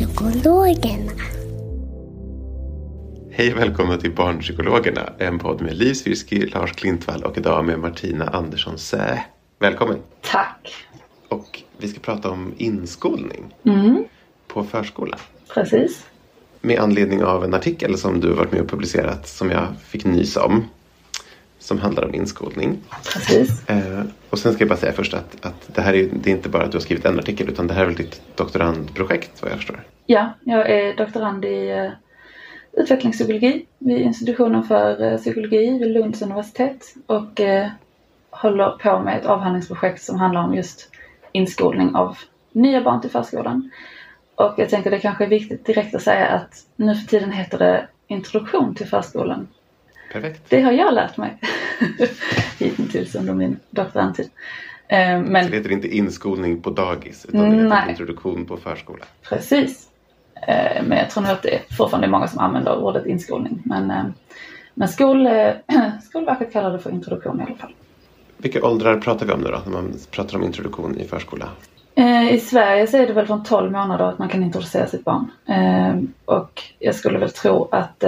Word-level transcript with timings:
Barnpsykologerna. 0.00 1.12
Hej 3.30 3.52
och 3.52 3.58
välkomna 3.60 3.96
till 3.96 4.14
Barnpsykologerna. 4.14 5.12
En 5.18 5.38
podd 5.38 5.62
med 5.62 5.76
Liv 5.76 5.94
Svirsky, 5.94 6.46
Lars 6.46 6.72
Klintvall 6.72 7.22
och 7.22 7.38
idag 7.38 7.64
med 7.64 7.78
Martina 7.78 8.24
Andersson 8.26 8.78
Sä. 8.78 9.22
Välkommen! 9.58 9.98
Tack. 10.20 10.74
Och 11.28 11.62
vi 11.78 11.88
ska 11.88 12.00
prata 12.00 12.30
om 12.30 12.54
inskolning 12.56 13.54
Mm, 13.64 14.04
på 14.48 14.64
förskola. 14.64 15.18
precis. 15.54 16.06
Med 16.60 16.78
anledning 16.78 17.24
av 17.24 17.44
en 17.44 17.54
artikel 17.54 17.98
som 17.98 18.20
du 18.20 18.32
varit 18.32 18.52
med 18.52 18.60
och 18.60 18.68
publicerat 18.68 19.28
som 19.28 19.50
jag 19.50 19.66
fick 19.86 20.04
nys 20.04 20.36
om. 20.36 20.64
Som 21.58 21.78
handlar 21.78 22.04
om 22.04 22.14
inskolning. 22.14 22.78
precis. 23.12 23.68
Eh, 23.68 24.02
och 24.30 24.38
sen 24.38 24.52
ska 24.54 24.62
jag 24.62 24.68
bara 24.68 24.78
säga 24.78 24.92
först 24.92 25.14
att, 25.14 25.36
att 25.46 25.74
det 25.74 25.82
här 25.82 25.94
är, 25.94 26.08
det 26.12 26.30
är 26.30 26.34
inte 26.34 26.48
bara 26.48 26.62
att 26.64 26.72
du 26.72 26.78
har 26.78 26.82
skrivit 26.82 27.04
en 27.04 27.18
artikel 27.18 27.48
utan 27.48 27.66
det 27.66 27.74
här 27.74 27.82
är 27.82 27.86
väl 27.86 27.94
ditt 27.94 28.20
doktorandprojekt 28.36 29.30
vad 29.42 29.50
jag 29.50 29.58
förstår. 29.58 29.80
Ja, 30.12 30.30
jag 30.44 30.70
är 30.70 30.96
doktorand 30.96 31.44
i 31.44 31.72
uh, 31.72 31.90
utvecklingspsykologi 32.72 33.66
vid 33.78 34.00
institutionen 34.00 34.64
för 34.64 35.02
eh, 35.02 35.18
psykologi 35.18 35.78
vid 35.78 35.90
Lunds 35.90 36.22
universitet 36.22 36.94
och 37.06 37.40
eh, 37.40 37.68
håller 38.30 38.70
på 38.70 39.00
med 39.00 39.18
ett 39.18 39.26
avhandlingsprojekt 39.26 40.02
som 40.02 40.18
handlar 40.18 40.42
om 40.42 40.54
just 40.54 40.90
inskolning 41.32 41.94
av 41.94 42.18
nya 42.52 42.80
barn 42.80 43.00
till 43.00 43.10
förskolan. 43.10 43.70
Och 44.34 44.54
jag 44.56 44.68
tänker 44.68 44.90
det 44.90 44.98
kanske 44.98 45.24
är 45.24 45.28
viktigt 45.28 45.66
direkt 45.66 45.94
att 45.94 46.02
säga 46.02 46.26
att 46.26 46.66
nu 46.76 46.94
för 46.94 47.06
tiden 47.06 47.32
heter 47.32 47.58
det 47.58 47.86
introduktion 48.06 48.74
till 48.74 48.86
förskolan 48.86 49.48
Perfekt. 50.12 50.42
Det 50.48 50.60
har 50.60 50.72
jag 50.72 50.94
lärt 50.94 51.16
mig 51.16 51.38
hittills 52.58 53.14
under 53.14 53.34
min 53.34 53.58
doktorandtid. 53.70 54.30
Eh, 54.88 55.20
Men 55.22 55.44
Så 55.44 55.50
det 55.50 55.56
heter 55.56 55.72
inte 55.72 55.96
inskolning 55.96 56.62
på 56.62 56.70
dagis 56.70 57.26
utan 57.28 57.40
det 57.40 57.56
heter 57.56 57.68
Nej. 57.68 57.90
introduktion 57.90 58.46
på 58.46 58.56
förskola. 58.56 59.04
precis. 59.22 59.89
Eh, 60.46 60.82
Men 60.82 60.98
jag 60.98 61.10
tror 61.10 61.22
nog 61.22 61.32
att 61.32 61.42
det 61.42 61.54
är 61.54 61.62
fortfarande 61.76 62.06
är 62.06 62.10
många 62.10 62.28
som 62.28 62.38
använder 62.38 62.78
ordet 62.78 63.06
inskolning. 63.06 63.62
Men, 63.64 63.90
eh, 63.90 64.04
men 64.74 64.88
skol, 64.88 65.26
eh, 65.26 65.52
Skolverket 66.02 66.52
kallar 66.52 66.72
det 66.72 66.78
för 66.78 66.90
introduktion 66.90 67.40
i 67.40 67.44
alla 67.44 67.56
fall. 67.56 67.74
Vilka 68.36 68.66
åldrar 68.66 68.98
pratar 68.98 69.26
vi 69.26 69.32
om 69.32 69.40
nu 69.40 69.50
då 69.50 69.58
när 69.64 69.72
man 69.72 69.94
pratar 70.10 70.36
om 70.36 70.44
introduktion 70.44 70.98
i 70.98 71.04
förskola? 71.04 71.48
I 72.30 72.38
Sverige 72.38 72.86
så 72.86 72.96
är 72.96 73.06
det 73.06 73.12
väl 73.12 73.26
från 73.26 73.44
12 73.44 73.72
månader 73.72 74.04
att 74.04 74.18
man 74.18 74.28
kan 74.28 74.42
introducera 74.42 74.86
sitt 74.86 75.04
barn. 75.04 75.30
Och 76.24 76.62
jag 76.78 76.94
skulle 76.94 77.18
väl 77.18 77.30
tro 77.30 77.68
att 77.72 78.04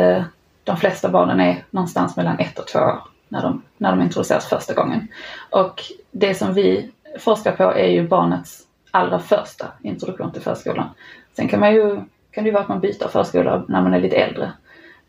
de 0.64 0.76
flesta 0.76 1.08
barnen 1.08 1.40
är 1.40 1.64
någonstans 1.70 2.16
mellan 2.16 2.38
ett 2.38 2.58
och 2.58 2.66
två 2.66 2.78
år 2.78 2.98
när 3.28 3.42
de, 3.42 3.62
när 3.78 3.90
de 3.90 4.02
introduceras 4.02 4.46
första 4.46 4.74
gången. 4.74 5.08
Och 5.50 5.82
det 6.10 6.34
som 6.34 6.54
vi 6.54 6.90
forskar 7.18 7.52
på 7.52 7.62
är 7.62 7.88
ju 7.88 8.08
barnets 8.08 8.62
allra 8.90 9.18
första 9.18 9.66
introduktion 9.82 10.32
till 10.32 10.42
förskolan. 10.42 10.88
Sen 11.36 11.48
kan, 11.48 11.60
man 11.60 11.74
ju, 11.74 12.00
kan 12.32 12.44
det 12.44 12.50
vara 12.50 12.62
att 12.62 12.68
man 12.68 12.80
byter 12.80 13.08
förskola 13.08 13.64
när 13.68 13.82
man 13.82 13.94
är 13.94 14.00
lite 14.00 14.16
äldre. 14.16 14.52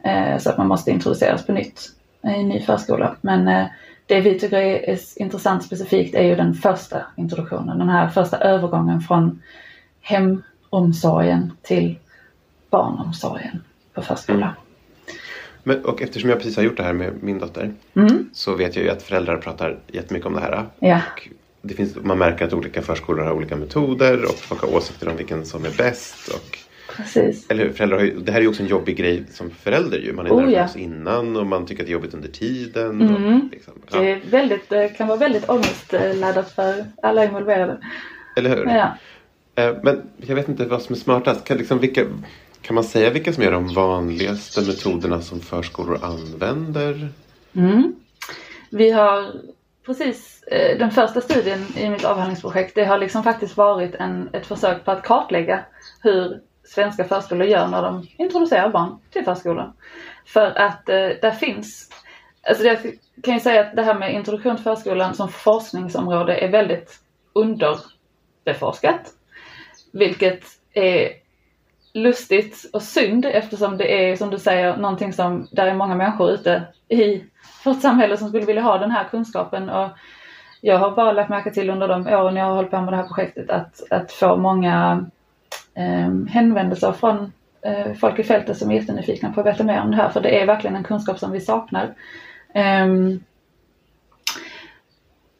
Eh, 0.03 0.38
Så 0.38 0.50
att 0.50 0.57
man 0.57 0.67
måste 0.67 0.91
introduceras 0.91 1.45
på 1.45 1.51
nytt 1.51 1.81
i 2.23 2.28
en 2.28 2.50
ny 2.50 2.59
förskola. 2.61 3.16
Men 3.22 3.47
eh, 3.47 3.66
det 4.06 4.22
vi 4.22 4.39
tycker 4.39 4.57
är, 4.57 5.00
intressant 5.16 5.63
specifikt 5.63 6.16
är 6.16 6.23
ju 6.23 6.35
den 6.35 6.53
första 6.53 7.01
introduktionen. 7.16 7.78
Den 7.78 7.89
här 7.89 8.09
första 8.09 8.38
övergången 8.38 9.01
från 9.01 9.41
hemomsorgen 10.01 11.51
till 11.61 11.95
barnomsorgen 12.69 13.63
på 13.94 14.01
förskola. 14.01 14.55
Men, 15.63 15.85
och 15.85 16.01
eftersom 16.01 16.29
jag 16.29 16.40
precis 16.40 16.55
har 16.55 16.63
gjort 16.63 16.78
det 16.78 16.84
här 16.84 16.94
med 16.94 17.13
min 17.23 17.40
dotter 17.40 17.73
Mm. 17.95 18.29
så 18.34 18.55
vet 18.55 18.75
jag 18.75 18.85
ju 18.85 18.91
att 18.91 19.03
föräldrar 19.03 19.38
pratar 19.38 19.78
jättemycket 19.88 20.28
om 20.28 20.34
det 20.34 20.41
här. 20.41 20.66
Ja, 20.79 21.01
det 21.61 21.73
finns, 21.73 21.95
man 21.95 22.17
märker 22.17 22.45
att 22.45 22.53
olika 22.53 22.81
förskolor 22.81 23.23
har 23.23 23.31
olika 23.31 23.55
metoder 23.55 24.23
och 24.25 24.35
folk 24.35 24.61
har 24.61 24.75
åsikter 24.75 25.09
om 25.09 25.17
vilken 25.17 25.45
som 25.45 25.66
är 25.66 25.78
bäst. 25.78 26.28
Och, 26.28 26.57
precis. 26.97 27.49
eller 27.49 27.63
hur? 27.63 27.73
Föräldrar 27.73 27.97
har 27.97 28.05
ju, 28.05 28.19
det 28.19 28.31
här 28.31 28.39
är 28.39 28.43
ju 28.43 28.47
också 28.49 28.63
en 28.63 28.69
jobbig 28.69 28.97
grej 28.97 29.23
som 29.31 29.49
förälder 29.49 29.99
ju. 29.99 30.13
Man 30.13 30.25
är 30.25 30.31
Oh, 30.31 30.41
nervös 30.45 30.71
ja. 30.75 30.81
innan 30.81 31.37
och 31.37 31.45
man 31.47 31.65
tycker 31.65 31.83
att 31.83 31.87
det 31.87 31.91
är 31.91 31.93
jobbigt 31.93 32.13
under 32.13 32.29
tiden. 32.29 33.01
Mm. 33.01 33.35
Och, 33.45 33.51
liksom, 33.51 33.73
Det 33.91 33.97
ja, 33.97 34.03
är 34.03 34.21
väldigt, 34.29 34.71
eh, 34.71 34.87
kan 34.97 35.07
vara 35.07 35.17
väldigt 35.17 35.49
ångestladdat 35.49 36.51
för 36.51 36.85
alla 37.01 37.25
involverade. 37.25 37.77
eller 38.37 38.49
hur? 38.49 38.65
Ja. 38.65 38.97
Eh, 39.55 39.75
Men 39.83 40.01
jag 40.17 40.35
vet 40.35 40.49
inte 40.49 40.65
vad 40.65 40.81
som 40.81 40.95
är 40.95 40.99
smartast. 40.99 41.43
Kan, 41.45 41.57
liksom, 41.57 41.79
vilka, 41.79 42.05
kan 42.61 42.75
man 42.75 42.83
säga 42.83 43.09
vilka 43.09 43.33
som 43.33 43.43
är 43.43 43.51
de 43.51 43.73
vanligaste 43.73 44.61
metoderna 44.61 45.21
som 45.21 45.39
förskolor 45.39 45.99
använder? 46.03 47.09
Mm. 47.55 47.95
Vi 48.69 48.91
har 48.91 49.31
precis, 49.85 50.43
eh, 50.43 50.77
den 50.79 50.91
första 50.91 51.21
studien 51.21 51.59
i 51.77 51.89
mitt 51.89 52.05
avhandlingsprojekt, 52.05 52.75
det 52.75 52.85
har 52.85 52.97
liksom 52.97 53.23
faktiskt 53.23 53.57
varit 53.57 53.95
en, 53.95 54.29
ett 54.33 54.45
försök 54.45 54.85
på 54.85 54.91
att 54.91 55.03
kartlägga 55.03 55.59
hur 56.01 56.39
svenska 56.63 57.03
förskolor 57.03 57.47
gör 57.47 57.68
när 57.68 57.81
de 57.81 58.07
introducerar 58.18 58.69
barn 58.69 59.00
till 59.12 59.25
förskolan. 59.25 59.74
För 60.25 60.59
att 60.59 60.90
eh, 60.90 61.09
där 61.22 61.31
finns, 61.31 61.90
alltså 62.47 62.63
jag 62.63 62.78
kan 63.24 63.34
ju 63.34 63.40
säga 63.40 63.62
att 63.62 63.75
det 63.75 63.84
här 63.84 64.00
med 64.00 64.13
introduktion 64.13 64.56
till 64.56 64.63
förskolan 64.63 65.13
som 65.13 65.29
forskningsområde 65.29 66.35
är 66.35 66.52
väldigt 66.52 67.00
underbeforskat. 67.34 69.13
Vilket 69.94 70.44
är 70.73 71.09
lustigt 71.94 72.69
och 72.73 72.81
synd 72.81 73.25
eftersom 73.25 73.78
det 73.78 74.09
är 74.09 74.16
som 74.16 74.29
du 74.29 74.40
säger 74.40 74.78
någonting 74.78 75.13
som, 75.13 75.47
där 75.52 75.68
är 75.68 75.73
många 75.73 75.96
människor 75.96 76.31
ute 76.31 76.63
i 76.90 77.23
vårt 77.66 77.81
samhälle 77.81 78.18
som 78.18 78.28
skulle 78.29 78.46
vilja 78.46 78.62
ha 78.62 78.78
den 78.78 78.91
här 78.91 79.03
kunskapen 79.03 79.69
och 79.69 79.90
jag 80.62 80.79
har 80.79 80.91
bara 80.91 81.12
lagt 81.12 81.29
märke 81.29 81.52
till 81.52 81.69
under 81.69 81.88
de 81.88 82.07
åren 82.07 82.35
jag 82.35 82.46
har 82.46 82.56
hållit 82.56 82.72
på 82.72 82.81
med 82.81 82.94
det 82.94 82.97
här 82.97 83.07
projektet 83.07 83.50
att, 83.50 83.91
att 83.91 84.12
få 84.12 84.38
många 84.38 85.06
eh, 85.75 86.34
hänvändelser 86.34 86.91
från 86.91 87.34
eh, 87.62 87.94
folk 87.94 88.19
i 88.19 88.24
fältet 88.24 88.58
som 88.58 88.72
är 88.72 88.75
jättenyfikna 88.75 89.34
på 89.34 89.40
att 89.40 89.47
veta 89.47 89.64
mer 89.64 89.81
om 89.81 89.91
det 89.91 89.97
här 89.97 90.09
för 90.09 90.22
det 90.22 90.41
är 90.41 90.46
verkligen 90.46 90.75
en 90.75 90.84
kunskap 90.84 91.19
som 91.19 91.31
vi 91.31 91.41
saknar. 91.41 91.94
Eh, 92.53 92.88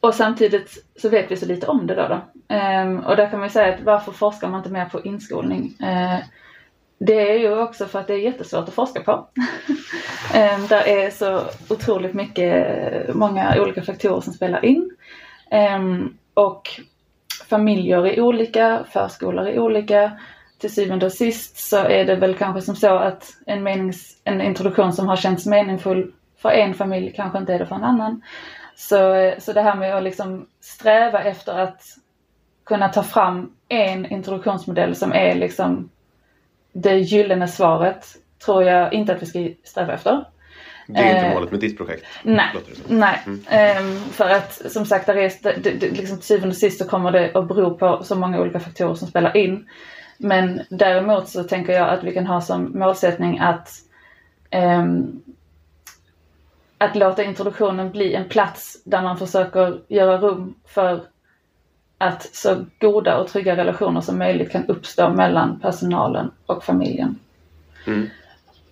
och 0.04 0.14
samtidigt 0.14 0.84
så 0.96 1.08
vet 1.08 1.30
vi 1.30 1.36
så 1.36 1.46
lite 1.46 1.66
om 1.66 1.86
det 1.86 1.94
då. 1.94 2.08
då. 2.08 2.20
Ehm, 2.54 2.98
och 2.98 3.16
där 3.16 3.30
kan 3.30 3.38
man 3.38 3.48
ju 3.48 3.52
säga 3.52 3.74
att 3.74 3.80
varför 3.80 4.12
forskar 4.12 4.48
man 4.48 4.60
inte 4.60 4.70
mer 4.70 4.84
på 4.84 5.02
inskolning? 5.02 5.74
Eh, 5.80 6.18
det 6.98 7.30
är 7.30 7.38
ju 7.38 7.62
också 7.62 7.86
för 7.86 7.98
att 7.98 8.06
det 8.06 8.14
är 8.14 8.18
jättesvårt 8.18 8.68
att 8.68 8.74
forska 8.74 9.00
på. 9.02 9.28
Det 10.32 10.38
ehm, 10.38 10.66
där 10.66 10.88
är 10.88 11.10
så 11.10 11.40
otroligt 11.68 12.14
mycket, 12.14 12.66
eh, 13.08 13.14
många 13.14 13.62
olika 13.62 13.82
faktorer 13.82 14.20
som 14.20 14.32
spelar 14.32 14.64
in. 14.64 14.90
Ehm, 15.50 16.16
och 16.34 16.80
familjer 17.48 18.06
är 18.06 18.20
olika, 18.20 18.84
förskolor 18.90 19.48
är 19.48 19.58
olika. 19.58 20.12
Till 20.58 20.74
syvende 20.74 21.06
och 21.06 21.12
sist 21.12 21.56
så 21.56 21.76
är 21.76 22.04
det 22.04 22.16
väl 22.16 22.34
kanske 22.34 22.60
som 22.60 22.76
så 22.76 22.96
att 22.96 23.26
en, 23.46 23.62
menings, 23.62 24.20
en 24.24 24.40
introduktion 24.40 24.92
som 24.92 25.08
har 25.08 25.16
känts 25.16 25.46
meningsfull 25.46 26.12
för 26.38 26.50
en 26.50 26.74
familj 26.74 27.12
kanske 27.16 27.38
inte 27.38 27.54
är 27.54 27.58
det 27.58 27.66
för 27.66 27.74
en 27.74 27.84
annan. 27.84 28.22
Så, 28.76 29.14
eh, 29.14 29.38
så 29.38 29.52
det 29.52 29.62
här 29.62 29.76
med 29.76 29.96
att 29.96 30.02
liksom 30.02 30.46
sträva 30.60 31.22
efter 31.22 31.58
att 31.58 31.82
kunna 32.64 32.88
ta 32.88 33.02
fram 33.02 33.52
en 33.68 34.06
introduktionsmodell 34.06 34.94
som 34.94 35.12
är 35.12 35.34
liksom 35.34 35.90
det 36.72 36.98
gyllene 36.98 37.48
svaret 37.48 38.06
tror 38.44 38.62
jag 38.62 38.92
inte 38.92 39.14
att 39.14 39.22
vi 39.22 39.26
ska 39.26 39.48
sträva 39.64 39.92
efter. 39.92 40.24
Det 40.86 41.00
är 41.00 41.14
inte 41.14 41.26
Eh, 41.26 41.34
målet 41.34 41.50
med 41.50 41.60
ditt 41.60 41.76
projekt. 41.76 42.04
Nej, 42.22 42.50
nej. 42.88 43.20
Mm. 43.26 43.40
Ehm, 43.48 44.00
för 44.00 44.28
att 44.30 44.72
som 44.72 44.86
sagt, 44.86 45.06
där 45.06 45.16
är, 45.16 45.32
det, 45.42 45.70
det, 45.70 45.90
liksom 45.90 46.16
till 46.16 46.26
syvende 46.26 46.48
och 46.48 46.56
sist 46.56 46.78
så 46.78 46.84
kommer 46.84 47.12
det 47.12 47.30
att 47.34 47.48
bero 47.48 47.76
på 47.76 48.04
så 48.04 48.16
många 48.16 48.40
olika 48.40 48.60
faktorer 48.60 48.94
som 48.94 49.08
spelar 49.08 49.36
in. 49.36 49.68
Men 50.18 50.60
däremot 50.70 51.28
så 51.28 51.44
tänker 51.44 51.72
jag 51.72 51.88
att 51.88 52.04
vi 52.04 52.14
kan 52.14 52.26
ha 52.26 52.40
som 52.40 52.78
målsättning 52.78 53.38
att 53.38 53.70
ehm, 54.50 55.22
att 56.78 56.96
låta 56.96 57.24
introduktionen 57.24 57.90
bli 57.90 58.14
en 58.14 58.28
plats 58.28 58.82
där 58.84 59.02
man 59.02 59.18
försöker 59.18 59.80
göra 59.88 60.18
rum 60.18 60.54
för 60.66 61.04
att 61.98 62.34
så 62.34 62.64
goda 62.80 63.18
och 63.18 63.28
trygga 63.28 63.56
relationer 63.56 64.00
som 64.00 64.18
möjligt 64.18 64.52
kan 64.52 64.66
uppstå 64.66 65.08
mellan 65.08 65.60
personalen 65.60 66.30
och 66.46 66.64
familjen. 66.64 67.18
Mm. 67.86 68.08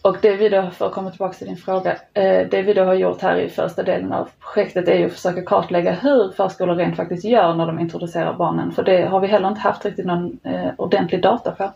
Och 0.03 0.17
det 0.23 0.37
vi 0.37 0.49
då, 0.49 0.71
för 0.71 0.87
att 0.87 0.93
komma 0.93 1.11
tillbaka 1.11 1.35
till 1.35 1.47
din 1.47 1.57
fråga, 1.57 1.93
eh, 2.15 2.49
det 2.51 2.63
vi 2.63 2.75
då 2.75 2.85
har 2.85 2.95
gjort 2.95 3.23
här 3.23 3.37
i 3.37 3.49
första 3.49 3.83
delen 3.83 4.13
av 4.13 4.29
projektet 4.41 4.89
är 4.89 4.95
ju 4.95 5.07
att 5.07 5.13
försöka 5.13 5.43
kartlägga 5.43 5.93
hur 5.93 6.31
förskolor 6.31 6.75
rent 6.75 6.97
faktiskt 6.97 7.25
gör 7.25 7.55
när 7.55 7.67
de 7.67 7.79
introducerar 7.79 8.35
barnen. 8.35 8.73
För 8.73 8.83
det 8.83 9.07
har 9.07 9.21
vi 9.21 9.27
heller 9.27 9.49
inte 9.49 9.61
haft 9.61 9.85
riktigt 9.85 10.07
någon 10.07 10.39
eh, 10.43 10.71
ordentlig 10.77 11.23
data 11.23 11.51
på. 11.51 11.73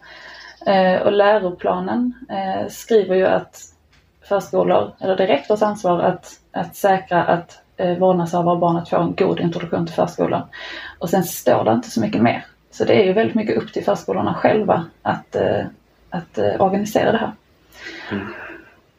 Eh, 0.71 1.03
och 1.03 1.13
läroplanen 1.13 2.13
skriver 2.69 3.15
ju 3.15 3.27
att 3.27 3.61
förskolor, 4.23 4.93
eller 5.01 5.17
det 5.17 5.23
är 5.23 5.29
rektors 5.29 5.63
ansvar 5.63 6.01
att, 6.01 6.31
att 6.53 6.77
säkra 6.77 7.25
att 7.25 7.63
vårdnadshavare 7.99 8.55
och 8.55 8.61
barnet 8.61 8.89
får 8.89 8.97
en 8.97 9.15
god 9.15 9.41
introduktion 9.41 9.87
till 9.87 9.95
förskolan. 9.95 10.43
Och 10.99 11.11
sen 11.11 11.25
står 11.25 11.65
det 11.65 11.73
inte 11.73 11.91
så 11.91 12.01
mycket 12.01 12.23
mer. 12.23 12.45
Så 12.71 12.85
det 12.85 13.03
är 13.03 13.05
ju 13.05 13.13
väldigt 13.13 13.35
mycket 13.35 13.57
upp 13.57 13.73
till 13.73 13.85
förskolorna 13.85 14.35
själva 14.35 14.85
att, 15.03 15.37
att 16.11 16.39
organisera 16.59 17.13
det 17.13 17.19
här. 17.19 17.33
Mm. 18.11 18.27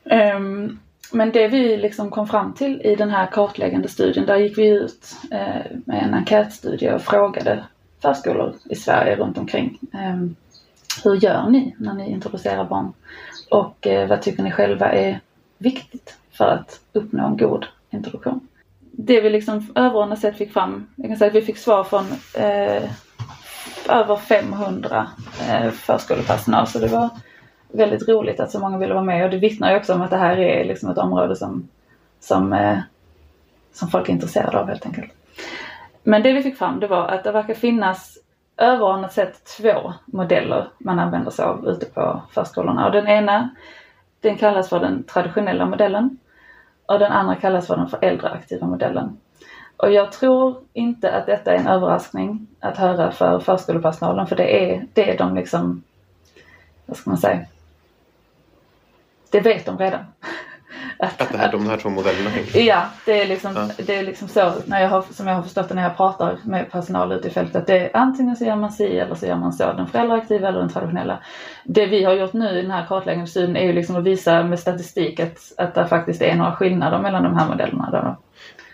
Ehm, 0.09 0.79
men 1.11 1.31
det 1.31 1.47
vi 1.47 1.77
liksom 1.77 2.09
kom 2.09 2.27
fram 2.27 2.53
till 2.53 2.81
i 2.81 2.95
den 2.95 3.09
här 3.09 3.25
kartläggande 3.25 3.87
studien, 3.87 4.25
där 4.25 4.37
gick 4.37 4.57
vi 4.57 4.67
ut 4.67 5.15
eh, 5.31 5.77
med 5.85 6.03
en 6.03 6.13
enkätstudie 6.13 6.93
och 6.93 7.01
frågade 7.01 7.63
förskolor 8.01 8.55
i 8.69 8.75
Sverige 8.75 9.15
runt 9.15 9.37
omkring. 9.37 9.79
Ehm, 9.93 10.35
hur 11.03 11.15
gör 11.15 11.49
ni 11.49 11.75
när 11.77 11.93
ni 11.93 12.09
introducerar 12.09 12.65
barn? 12.65 12.93
Och 13.51 13.87
eh, 13.87 14.07
vad 14.07 14.21
tycker 14.21 14.43
ni 14.43 14.51
själva 14.51 14.91
är 14.91 15.19
viktigt 15.57 16.17
för 16.31 16.45
att 16.45 16.79
uppnå 16.93 17.27
en 17.27 17.37
god 17.37 17.65
introduktion? 17.89 18.47
Det 18.91 19.21
vi 19.21 19.29
liksom 19.29 19.67
överordnat 19.75 20.19
sett 20.19 20.37
fick 20.37 20.53
fram, 20.53 20.87
jag 20.95 21.07
kan 21.07 21.17
säga 21.17 21.29
att 21.29 21.35
vi 21.35 21.41
fick 21.41 21.57
svar 21.57 21.83
från 21.83 22.05
eh, 22.33 22.91
över 23.89 24.15
500 24.15 25.07
eh, 25.49 25.71
förskolepersonal 25.71 26.67
så 26.67 26.79
det 26.79 26.87
var 26.87 27.09
väldigt 27.71 28.09
roligt 28.09 28.39
att 28.39 28.51
så 28.51 28.59
många 28.59 28.77
ville 28.77 28.93
vara 28.93 29.03
med 29.03 29.25
och 29.25 29.31
det 29.31 29.37
vittnar 29.37 29.71
ju 29.71 29.77
också 29.77 29.93
om 29.93 30.01
att 30.01 30.09
det 30.09 30.17
här 30.17 30.39
är 30.39 30.65
liksom 30.65 30.89
ett 30.89 30.97
område 30.97 31.35
som, 31.35 31.67
som, 32.19 32.53
eh, 32.53 32.77
som 33.73 33.87
folk 33.87 34.09
är 34.09 34.13
intresserade 34.13 34.59
av 34.59 34.67
helt 34.67 34.85
enkelt. 34.85 35.11
Men 36.03 36.23
det 36.23 36.33
vi 36.33 36.43
fick 36.43 36.57
fram 36.57 36.79
det 36.79 36.87
var 36.87 37.07
att 37.07 37.23
det 37.23 37.31
verkar 37.31 37.53
finnas 37.53 38.17
överordnat 38.57 39.13
sett 39.13 39.45
två 39.45 39.93
modeller 40.05 40.67
man 40.77 40.99
använder 40.99 41.31
sig 41.31 41.45
av 41.45 41.67
ute 41.67 41.85
på 41.85 42.21
förskolorna. 42.31 42.85
Och 42.85 42.91
den 42.91 43.07
ena 43.07 43.49
den 44.21 44.37
kallas 44.37 44.69
för 44.69 44.79
den 44.79 45.03
traditionella 45.03 45.65
modellen 45.65 46.17
och 46.85 46.99
den 46.99 47.11
andra 47.11 47.35
kallas 47.35 47.67
för 47.67 47.77
den 47.77 47.87
föräldraaktiva 47.87 48.67
modellen. 48.67 49.17
Och 49.77 49.91
jag 49.91 50.11
tror 50.11 50.57
inte 50.73 51.13
att 51.13 51.25
detta 51.25 51.51
är 51.51 51.57
en 51.57 51.67
överraskning 51.67 52.47
att 52.59 52.77
höra 52.77 53.11
för 53.11 53.39
förskolepersonalen 53.39 54.27
för 54.27 54.35
det 54.35 54.73
är, 54.73 54.85
det 54.93 55.11
är 55.11 55.17
de 55.17 55.35
liksom, 55.35 55.83
vad 56.85 56.97
ska 56.97 57.09
man 57.09 57.17
säga, 57.17 57.45
det 59.31 59.39
vet 59.39 59.65
de 59.65 59.77
redan. 59.77 59.99
Att 60.99 61.17
det 61.31 61.37
här, 61.37 61.51
de 61.51 61.69
här 61.69 61.77
två 61.77 61.89
modellerna. 61.89 62.29
Ja, 62.53 62.85
det 63.05 63.21
är 63.21 63.27
liksom, 63.27 63.53
Ja. 63.55 63.83
det 63.85 63.95
är 63.95 64.03
liksom 64.03 64.27
så 64.27 64.53
när 64.65 64.81
jag 64.81 64.89
har, 64.89 65.01
som 65.01 65.27
jag 65.27 65.35
har 65.35 65.43
förstått 65.43 65.69
det 65.69 65.75
när 65.75 65.83
jag 65.83 65.97
pratar 65.97 66.37
med 66.43 66.71
personal 66.71 67.11
ute 67.11 67.27
i 67.27 67.31
fältet. 67.31 67.67
Det 67.67 67.79
är 67.79 67.89
antingen 67.93 68.35
så 68.35 68.45
gör 68.45 68.55
man 68.55 68.71
si 68.71 68.99
eller 68.99 69.15
så 69.15 69.25
gör 69.25 69.35
man 69.35 69.53
så. 69.53 69.73
Den 69.73 69.87
föräldraaktiva 69.87 70.47
eller 70.47 70.59
den 70.59 70.69
traditionella. 70.69 71.19
Det 71.63 71.85
vi 71.85 72.03
har 72.03 72.13
gjort 72.13 72.33
nu 72.33 72.49
i 72.49 72.61
den 72.61 72.71
här 72.71 72.85
kartläggande 72.85 73.27
studien 73.27 73.55
är 73.55 73.65
ju 73.65 73.73
liksom 73.73 73.95
att 73.95 74.03
visa 74.03 74.43
med 74.43 74.59
statistik 74.59 75.19
att, 75.19 75.37
att 75.57 75.75
det 75.75 75.87
faktiskt 75.87 76.21
är 76.21 76.35
några 76.35 76.55
skillnader 76.55 76.99
mellan 76.99 77.23
de 77.23 77.37
här 77.37 77.47
modellerna. 77.47 77.89
Då. 77.91 78.17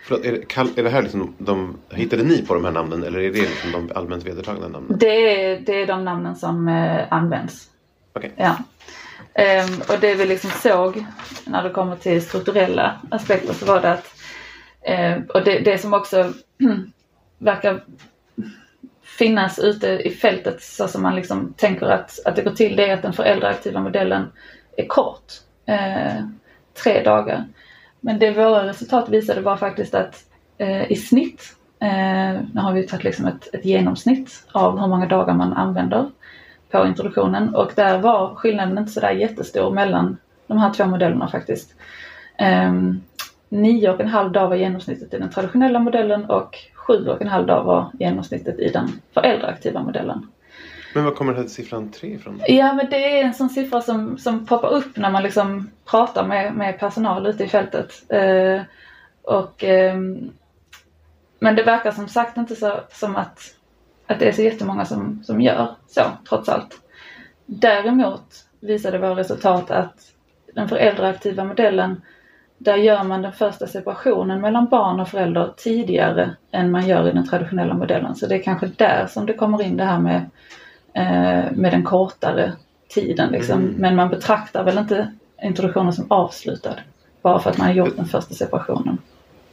Förlåt, 0.06 0.24
är, 0.24 0.32
det, 0.32 0.80
är 0.80 0.82
det 0.82 0.90
här 0.90 1.02
liksom 1.02 1.34
de, 1.38 1.76
hittade 1.90 2.22
ni 2.22 2.46
på 2.46 2.54
de 2.54 2.64
här 2.64 2.72
namnen 2.72 3.02
eller 3.02 3.18
är 3.18 3.32
det 3.32 3.40
liksom 3.40 3.72
de 3.72 3.90
allmänt 3.94 4.26
vedertagna 4.26 4.68
namnen? 4.68 4.98
Det, 4.98 5.06
är, 5.06 5.60
det 5.60 5.82
är 5.82 5.86
de 5.86 6.04
namnen 6.04 6.36
som 6.36 6.68
eh, 6.68 7.04
används. 7.10 7.68
Okej. 8.16 8.32
Ja. 8.36 8.56
Um, 9.38 9.82
och 9.88 10.00
det 10.00 10.14
vi 10.14 10.26
liksom 10.26 10.50
såg 10.50 11.04
när 11.46 11.62
det 11.62 11.70
kommer 11.70 11.96
till 11.96 12.22
strukturella 12.22 13.00
aspekter 13.10 13.54
så 13.54 13.66
var 13.66 13.80
det 13.80 13.92
att, 13.92 14.14
uh, 14.90 15.24
och 15.26 15.44
det, 15.44 15.58
det 15.58 15.78
som 15.78 15.94
också 15.94 16.32
verkar 17.38 17.84
finnas 19.18 19.58
ute 19.58 19.88
i 19.88 20.10
fältet 20.10 20.62
så 20.62 20.88
som 20.88 21.02
man 21.02 21.16
liksom 21.16 21.54
tänker 21.56 21.86
att, 21.86 22.18
att 22.24 22.36
det 22.36 22.42
går 22.42 22.50
till 22.50 22.76
det 22.76 22.90
är 22.90 22.94
att 22.94 23.02
den 23.02 23.12
föräldraaktiva 23.12 23.80
modellen 23.80 24.32
är 24.76 24.86
kort. 24.86 25.32
uh, 25.68 26.26
tre 26.84 27.02
dagar. 27.02 27.44
Men 28.00 28.18
det 28.18 28.30
våra 28.30 28.66
resultat 28.66 29.08
visade 29.08 29.40
var 29.40 29.56
faktiskt 29.56 29.94
att 29.94 30.24
uh, 30.60 30.92
i 30.92 30.96
snitt, 30.96 31.56
eh, 31.80 32.40
nu 32.52 32.60
har 32.60 32.72
vi 32.72 32.86
tagit 32.86 33.04
liksom 33.04 33.26
ett, 33.26 33.54
ett 33.54 33.64
genomsnitt 33.64 34.46
av 34.52 34.80
hur 34.80 34.88
många 34.88 35.06
dagar 35.06 35.34
man 35.34 35.52
använder 35.52 36.10
på 36.74 36.86
introduktionen 36.86 37.54
och 37.54 37.72
där 37.74 37.98
var 37.98 38.34
skillnaden 38.34 38.78
inte 38.78 38.92
sådär 38.92 39.10
jättestor 39.10 39.70
mellan 39.70 40.16
de 40.46 40.58
här 40.58 40.72
två 40.72 40.86
modellerna 40.86 41.28
faktiskt. 41.28 41.74
Um, 42.68 43.02
nio 43.48 43.90
och 43.90 44.00
en 44.00 44.08
halv 44.08 44.32
dag 44.32 44.48
var 44.48 44.56
genomsnittet 44.56 45.14
i 45.14 45.18
den 45.18 45.30
traditionella 45.30 45.78
modellen 45.78 46.24
och 46.24 46.58
sju 46.74 47.08
och 47.08 47.22
en 47.22 47.28
halv 47.28 47.46
dag 47.46 47.64
var 47.64 47.90
genomsnittet 47.98 48.58
i 48.58 48.68
den 48.68 48.88
föräldraaktiva 49.14 49.82
modellen. 49.82 50.26
Men 50.94 51.04
var 51.04 51.10
kommer 51.10 51.32
den 51.32 51.42
här 51.42 51.48
siffran 51.48 51.90
tre 51.90 52.08
ifrån? 52.08 52.40
Ja 52.48 52.72
men 52.72 52.90
det 52.90 53.18
är 53.18 53.24
en 53.24 53.34
sån 53.34 53.48
siffra 53.48 53.80
som, 53.80 54.18
som 54.18 54.46
poppar 54.46 54.72
upp 54.72 54.96
när 54.96 55.10
man 55.10 55.22
liksom 55.22 55.70
pratar 55.90 56.26
med, 56.26 56.54
med 56.54 56.78
personal 56.78 57.26
ute 57.26 57.44
i 57.44 57.48
fältet. 57.48 57.92
Eh, 58.08 58.60
och, 59.22 59.64
ehm, 59.64 60.30
men 61.38 61.56
det 61.56 61.62
verkar 61.62 61.90
som 61.90 62.08
sagt 62.08 62.36
inte 62.36 62.56
så, 62.56 62.80
som 62.92 63.16
att, 63.16 63.40
att 64.06 64.18
det 64.18 64.28
är 64.28 64.32
så 64.32 64.42
jättemånga 64.42 64.84
som, 64.84 65.22
som 65.24 65.40
gör 65.40 65.68
så 65.86 66.02
trots 66.28 66.48
allt. 66.48 66.80
Däremot 67.46 68.44
visade 68.60 68.98
våra 68.98 69.16
resultat 69.16 69.70
att 69.70 69.94
den 70.54 70.68
föräldraaktiva 70.68 71.44
modellen 71.44 72.02
där 72.58 72.76
gör 72.76 73.04
man 73.04 73.22
den 73.22 73.32
första 73.32 73.66
separationen 73.66 74.40
mellan 74.40 74.68
barn 74.68 75.00
och 75.00 75.08
förälder 75.08 75.52
tidigare 75.56 76.36
än 76.50 76.70
man 76.70 76.86
gör 76.86 77.08
i 77.08 77.12
den 77.12 77.28
traditionella 77.28 77.74
modellen. 77.74 78.14
Så 78.14 78.26
det 78.26 78.34
är 78.34 78.42
kanske 78.42 78.66
där 78.66 79.06
som 79.06 79.26
det 79.26 79.34
kommer 79.34 79.62
in 79.62 79.76
det 79.76 79.84
här 79.84 79.98
med, 79.98 80.30
eh, 80.94 81.52
med 81.52 81.72
den 81.72 81.82
kortare 81.82 82.52
tiden. 82.88 83.32
Liksom. 83.32 83.60
Mm. 83.60 83.74
Men 83.74 83.96
man 83.96 84.08
betraktar 84.08 84.64
väl 84.64 84.78
inte 84.78 85.12
introduktionen 85.42 85.92
som 85.92 86.06
avslutad 86.08 86.74
bara 87.22 87.38
för 87.38 87.50
att 87.50 87.58
man 87.58 87.66
har 87.66 87.74
gjort 87.74 87.96
den 87.96 88.06
första 88.06 88.34
separationen. 88.34 88.98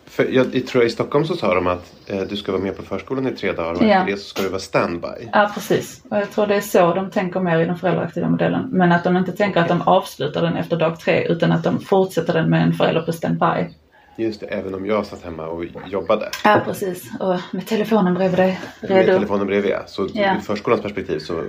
För 0.05 0.23
jag, 0.31 0.55
jag 0.55 0.67
tror 0.67 0.83
i 0.83 0.89
Stockholm 0.89 1.25
så 1.25 1.35
sa 1.35 1.53
de 1.55 1.67
att 1.67 1.93
eh, 2.07 2.19
du 2.21 2.35
ska 2.37 2.51
vara 2.51 2.61
med 2.61 2.77
på 2.77 2.83
förskolan 2.83 3.27
i 3.27 3.31
tre 3.31 3.51
dagar 3.51 3.71
och 3.73 3.83
Ja. 3.83 3.87
efter 3.99 4.11
det 4.11 4.17
så 4.17 4.23
ska 4.27 4.41
du 4.43 4.49
vara 4.49 4.59
standby. 4.59 5.07
Ja 5.33 5.51
precis. 5.53 6.01
Och 6.09 6.17
jag 6.17 6.31
tror 6.31 6.47
det 6.47 6.55
är 6.55 6.61
så 6.61 6.93
de 6.93 7.11
tänker 7.11 7.39
mer 7.39 7.59
i 7.59 7.65
den 7.65 7.77
föräldraaktiva 7.77 8.29
modellen. 8.29 8.69
Men 8.71 8.91
att 8.91 9.03
de 9.03 9.17
inte 9.17 9.31
tänker 9.31 9.59
att 9.59 9.67
de 9.67 9.81
avslutar 9.81 10.41
den 10.41 10.57
efter 10.57 10.75
dag 10.77 10.99
tre 10.99 11.27
utan 11.27 11.51
att 11.51 11.63
de 11.63 11.79
fortsätter 11.79 12.33
den 12.33 12.49
med 12.49 12.63
en 12.63 12.73
förälder 12.73 13.01
på 13.01 13.11
standby. 13.11 13.69
Just 14.17 14.39
det, 14.39 14.45
även 14.45 14.75
om 14.75 14.85
jag 14.85 15.05
satt 15.05 15.23
hemma 15.23 15.47
och 15.47 15.65
jobbade. 15.87 16.29
Ja 16.43 16.61
precis. 16.65 17.11
Och 17.19 17.35
med 17.51 17.67
telefonen 17.67 18.13
bredvid 18.13 18.39
dig. 18.39 18.59
Med 18.81 18.91
Redo. 18.91 19.13
telefonen 19.13 19.47
bredvid. 19.47 19.73
Så 19.87 20.07
Ja. 20.13 20.35
ur 20.35 20.39
förskolans 20.39 20.81
perspektiv 20.81 21.19
så 21.19 21.43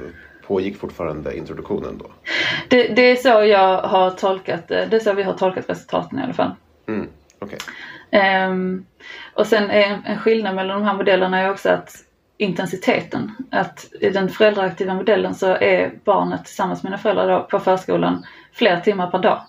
pågick 0.46 0.78
fortfarande 0.78 1.36
introduktionen 1.36 1.98
då. 1.98 2.06
Det, 2.68 2.88
det 2.88 3.10
är 3.10 3.16
så 3.16 3.28
jag 3.28 3.78
har 3.82 4.10
tolkat 4.10 4.68
det. 4.68 4.86
Det 4.90 4.96
är 4.96 5.00
så 5.00 5.12
vi 5.12 5.22
har 5.22 5.32
tolkat 5.32 5.64
resultaten 5.70 6.18
i 6.18 6.22
alla 6.22 6.32
fall. 6.32 6.50
Mm, 6.88 7.08
Okej. 7.38 7.58
Um, 8.48 8.86
och 9.34 9.46
sen 9.46 9.70
är 9.70 10.00
en, 10.04 10.18
skillnad 10.18 10.54
mellan 10.54 10.80
de 10.80 10.86
här 10.86 10.94
modellerna 10.94 11.40
är 11.40 11.50
också 11.50 11.70
att 11.70 11.96
intensiteten. 12.36 13.32
Att 13.50 13.86
i 14.00 14.10
den 14.10 14.28
föräldraaktiva 14.28 14.94
modellen 14.94 15.34
så 15.34 15.46
är 15.46 15.92
barnet 16.04 16.44
tillsammans 16.44 16.82
med 16.82 16.90
sina 16.90 16.98
föräldrar 16.98 17.28
då 17.28 17.42
på 17.42 17.58
förskolan 17.58 18.24
fler 18.52 18.80
timmar 18.80 19.10
per 19.10 19.18
dag. 19.18 19.40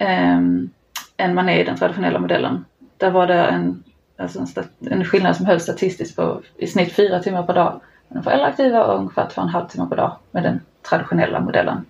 um, 0.00 0.70
än 1.16 1.34
man 1.34 1.48
är 1.48 1.60
i 1.60 1.64
den 1.64 1.76
traditionella 1.76 2.18
modellen. 2.18 2.64
Där 2.96 3.10
var 3.10 3.26
det 3.26 3.44
en, 3.44 3.84
alltså 4.18 4.38
en, 4.40 4.92
en 4.92 5.04
skillnad 5.04 5.36
som 5.36 5.46
hölls 5.46 5.62
statistiskt 5.62 6.16
på 6.16 6.42
i 6.56 6.66
snitt 6.66 6.92
fyra 6.92 7.20
timmar 7.20 7.42
per 7.42 7.54
dag 7.54 7.80
med 8.08 8.16
den 8.16 8.22
föräldraaktiva 8.22 8.84
och 8.84 8.98
ungefär 8.98 9.28
två 9.28 9.40
och 9.40 9.48
en 9.48 9.54
halv 9.54 9.68
timme 9.68 9.86
per 9.88 9.96
dag 9.96 10.16
med 10.30 10.42
den 10.42 10.60
traditionella 10.90 11.40
modellen. 11.40 11.84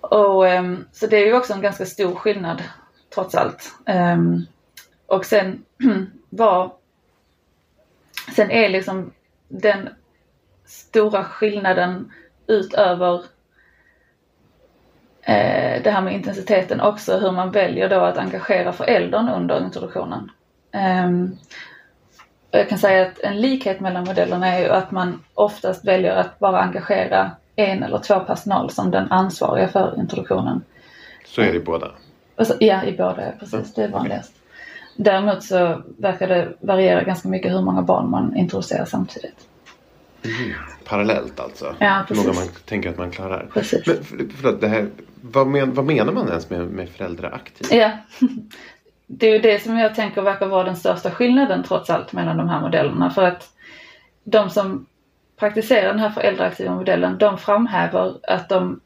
Och, 0.00 0.44
um, 0.44 0.84
så 0.92 1.06
det 1.06 1.16
är 1.16 1.26
ju 1.26 1.34
också 1.34 1.52
en 1.52 1.62
ganska 1.62 1.86
stor 1.86 2.14
skillnad 2.14 2.62
trots 3.14 3.34
allt. 3.34 3.74
Um, 3.86 4.46
och 5.06 5.24
sen 5.24 5.64
var 6.30 6.72
Sen 8.36 8.50
är 8.50 8.68
liksom 8.68 9.12
den 9.48 9.88
stora 10.64 11.24
skillnaden 11.24 12.12
utöver 12.46 13.14
eh, 15.22 15.82
det 15.82 15.90
här 15.90 16.02
med 16.02 16.14
intensiteten 16.14 16.80
också 16.80 17.18
hur 17.18 17.32
man 17.32 17.50
väljer 17.50 17.88
då 17.88 18.00
att 18.00 18.18
engagera 18.18 18.72
föräldern 18.72 19.28
under 19.28 19.64
introduktionen. 19.64 20.30
Um, 21.04 21.38
och 22.50 22.58
jag 22.58 22.68
kan 22.68 22.78
säga 22.78 23.06
att 23.06 23.18
en 23.18 23.40
likhet 23.40 23.80
mellan 23.80 24.04
modellerna 24.04 24.46
är 24.46 24.60
ju 24.60 24.68
att 24.68 24.90
man 24.90 25.24
oftast 25.34 25.84
väljer 25.84 26.16
att 26.16 26.38
bara 26.38 26.60
engagera 26.60 27.30
en 27.56 27.82
eller 27.82 27.98
två 27.98 28.20
personal 28.20 28.70
som 28.70 28.90
den 28.90 29.12
ansvariga 29.12 29.68
för 29.68 29.94
introduktionen. 29.98 30.64
Så 31.26 31.42
är 31.42 31.52
det 31.52 31.58
i 31.58 31.60
båda. 31.60 31.90
Så, 32.44 32.54
ja, 32.60 32.84
i 32.84 32.92
båda, 32.96 33.32
precis. 33.40 33.74
Det 33.74 33.82
är 33.84 33.88
vanligast. 33.88 34.32
Däremot 34.96 35.42
så 35.42 35.82
verkar 35.98 36.28
det 36.28 36.52
variera 36.60 37.02
ganska 37.02 37.28
mycket 37.28 37.52
hur 37.52 37.62
många 37.62 37.82
barn 37.82 38.10
man 38.10 38.36
introducerar 38.36 38.84
samtidigt. 38.84 39.48
Parallellt 40.84 41.40
alltså. 41.40 41.74
Ja, 41.78 42.04
Hur 42.08 42.16
många 42.16 42.28
precis. 42.28 42.44
man 42.44 42.54
tänker 42.64 42.90
att 42.90 42.98
man 42.98 43.10
klarar. 43.10 43.46
Precis. 43.54 43.86
Men 43.86 44.04
för, 44.04 44.26
förlåt, 44.36 44.60
det 44.60 44.68
här, 44.68 44.88
vad, 45.20 45.46
men, 45.46 45.74
vad 45.74 45.84
menar 45.84 46.12
man 46.12 46.28
ens 46.28 46.50
med, 46.50 46.66
med 46.66 46.88
föräldraaktiv? 46.88 47.66
Ja. 47.78 47.90
Det 49.06 49.26
är 49.26 49.32
ju 49.32 49.38
det 49.38 49.62
som 49.62 49.78
jag 49.78 49.94
tänker 49.94 50.22
verkar 50.22 50.46
vara 50.46 50.64
den 50.64 50.76
största 50.76 51.10
skillnaden 51.10 51.64
trots 51.68 51.90
allt 51.90 52.12
mellan 52.12 52.36
de 52.36 52.48
här 52.48 52.60
modellerna. 52.60 53.10
För 53.10 53.22
att 53.22 53.50
de 54.24 54.50
som 54.50 54.86
praktiserar 55.36 55.88
den 55.88 55.98
här 55.98 56.10
föräldraaktiva 56.10 56.74
modellen, 56.74 57.18
de 57.18 57.38
framhäver 57.38 58.14
att 58.22 58.48
de 58.48 58.80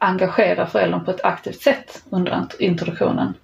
engagerar 0.00 0.66
föräldern 0.66 1.04
på 1.04 1.10
ett 1.10 1.24
aktivt 1.24 1.62
sätt 1.62 2.02
under 2.10 2.46
introduktionen. 2.58 3.34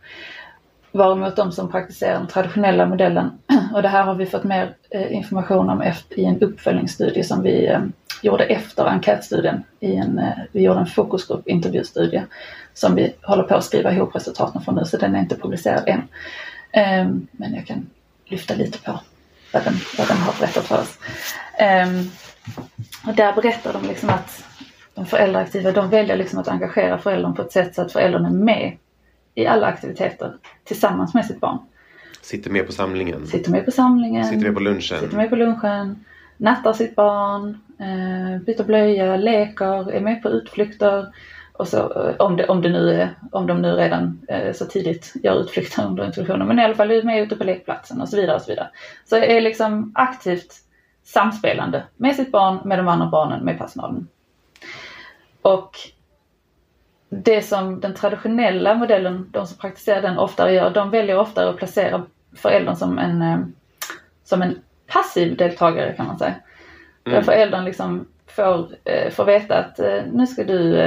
Varemot 0.93 1.37
de 1.37 1.53
som 1.53 1.71
praktiserar 1.71 2.19
den 2.19 2.27
traditionella 2.27 2.87
modellen, 2.87 3.39
och 3.75 3.83
det 3.83 3.89
här 3.89 4.03
har 4.03 4.15
vi 4.15 4.27
fått 4.27 4.45
mer 4.45 4.75
eh, 4.91 5.13
information 5.13 5.71
om 5.71 5.93
i 6.11 6.25
en 6.25 6.41
uppföljningsstudie 6.41 7.25
som 7.25 7.43
vi 7.43 7.67
eh, 7.67 7.81
gjorde 8.23 8.45
efter 8.45 8.85
enkätstudien. 8.85 9.65
I 9.81 9.97
en, 9.97 10.19
eh, 10.19 10.39
vi 10.53 10.63
gjorde 10.63 10.81
en 10.81 10.87
fokusgrupp 10.87 11.49
intervjustudie 11.49 12.25
som 12.75 12.95
vi 12.95 13.15
håller 13.23 13.43
på 13.43 13.55
att 13.55 13.65
skriva 13.65 13.93
ihop 13.93 14.17
resultaten 14.17 14.63
från 14.63 14.75
nu, 14.75 14.85
så 14.85 14.97
den 14.97 15.15
är 15.15 15.21
inte 15.21 15.37
publicerad 15.37 15.89
än. 15.89 16.03
Ehm, 16.73 17.27
men 17.33 17.55
jag 17.55 17.67
kan 17.67 17.87
lyfta 18.25 18.55
lite 18.55 18.79
på 18.79 19.01
vad 19.53 19.65
den, 19.65 19.75
vad 19.99 20.09
den 20.09 20.17
har 20.17 20.35
berättat 20.41 20.65
för 20.65 20.81
oss. 20.81 20.99
Ehm, 21.59 22.11
och 23.07 23.15
där 23.15 23.33
berättar 23.33 23.73
de 23.73 23.89
liksom 23.89 24.11
att 24.11 24.45
de 24.97 25.07
föräldraaktiva 25.07 25.73
de 25.73 25.91
väljer 25.91 26.17
liksom 26.17 26.39
att 26.39 26.49
engagera 26.49 26.99
föräldern 26.99 27.35
på 27.35 27.43
ett 27.43 27.53
sätt 27.53 27.75
så 27.75 27.83
att 27.83 27.93
föräldern 27.93 28.25
är 28.25 28.31
med 28.31 28.77
i 29.35 29.47
alla 29.47 29.67
aktiviteter 29.67 30.37
tillsammans 30.65 31.15
med 31.15 31.27
sitt 31.27 31.41
barn. 31.41 31.59
Sitter 32.23 32.51
med 32.51 32.67
på 32.67 32.73
samlingen? 32.73 33.27
Sitter 33.27 33.51
med 33.51 33.65
på 33.65 33.71
samlingen, 33.71 34.25
Sitter 34.25 34.47
med 34.47 34.55
på 34.55 34.61
lunchen? 34.61 35.01
sitter 35.01 35.17
med 35.17 35.31
på 35.31 35.37
lunchen, 35.37 36.05
nattar 36.37 36.73
sitt 36.73 36.95
barn, 36.95 37.61
eh, 37.79 38.43
byter 38.47 38.65
blöja, 38.65 39.17
leker, 39.17 39.93
är 39.93 40.01
med 40.01 40.23
på 40.23 40.29
utflykter. 40.29 41.07
Och 41.53 41.69
så, 41.69 41.79
eh, 41.79 42.17
om, 42.19 42.37
det, 42.37 42.49
om, 42.49 42.63
det 42.63 42.69
nu 42.69 42.91
är, 42.91 43.11
om 43.33 43.47
de 43.47 43.63
nu 43.63 43.73
redan 43.73 44.21
eh, 44.29 44.53
så 44.53 44.67
tidigt 44.67 45.13
gör 45.23 45.41
utflykter 45.41 45.87
under 45.87 46.07
introduktionen. 46.07 46.49
Men 46.49 46.59
i 46.59 46.65
alla 46.65 46.75
fall 46.75 46.91
är 46.91 47.03
med 47.03 47.23
ute 47.23 47.37
på 47.37 47.45
lekplatsen 47.45 48.01
och 48.01 48.09
så 48.09 48.17
vidare. 48.17 48.37
Och 48.37 48.43
så 48.43 48.53
vidare. 48.53 48.69
Så 49.05 49.17
är 49.17 49.41
liksom 49.41 49.93
aktivt 49.95 50.53
samspelande 51.05 51.85
med 51.97 52.17
sitt 52.17 52.33
barn, 52.33 52.59
med 52.65 52.79
de 52.79 52.89
andra 52.89 53.07
barnen, 53.07 53.45
med 53.45 53.59
personalen. 53.59 54.09
Och 55.47 55.79
det 57.09 57.43
som 57.43 57.81
den 57.81 57.95
traditionella 57.95 58.75
modellen, 58.75 59.29
de 59.31 59.47
som 59.47 59.59
praktiserar 59.59 60.03
den 60.03 60.19
oftare 60.19 60.53
gör, 60.53 60.71
de 60.71 60.91
väljer 60.91 61.19
oftare 61.19 61.51
att 61.51 61.57
placera 61.57 62.03
föräldern 62.37 62.77
som 62.77 62.99
en, 62.99 63.23
eh, 63.23 63.39
som 64.25 64.43
en 64.43 64.59
passiv 64.87 65.37
deltagare 65.37 65.93
kan 65.93 66.07
man 66.07 66.19
säga. 66.19 66.35
Där 67.03 67.23
föräldern 67.23 67.65
liksom 67.65 68.09
får, 68.27 68.69
eh, 68.85 69.11
får 69.11 69.25
veta 69.25 69.59
att 69.59 69.79
eh, 69.79 70.03
nu 70.13 70.27
ska 70.27 70.45
du 70.45 70.79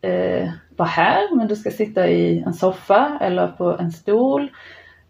eh, 0.00 0.50
vara 0.76 0.88
här 0.88 1.36
men 1.36 1.48
du 1.48 1.56
ska 1.56 1.70
sitta 1.70 2.08
i 2.08 2.42
en 2.46 2.54
soffa 2.54 3.18
eller 3.20 3.48
på 3.48 3.76
en 3.78 3.92
stol. 3.92 4.50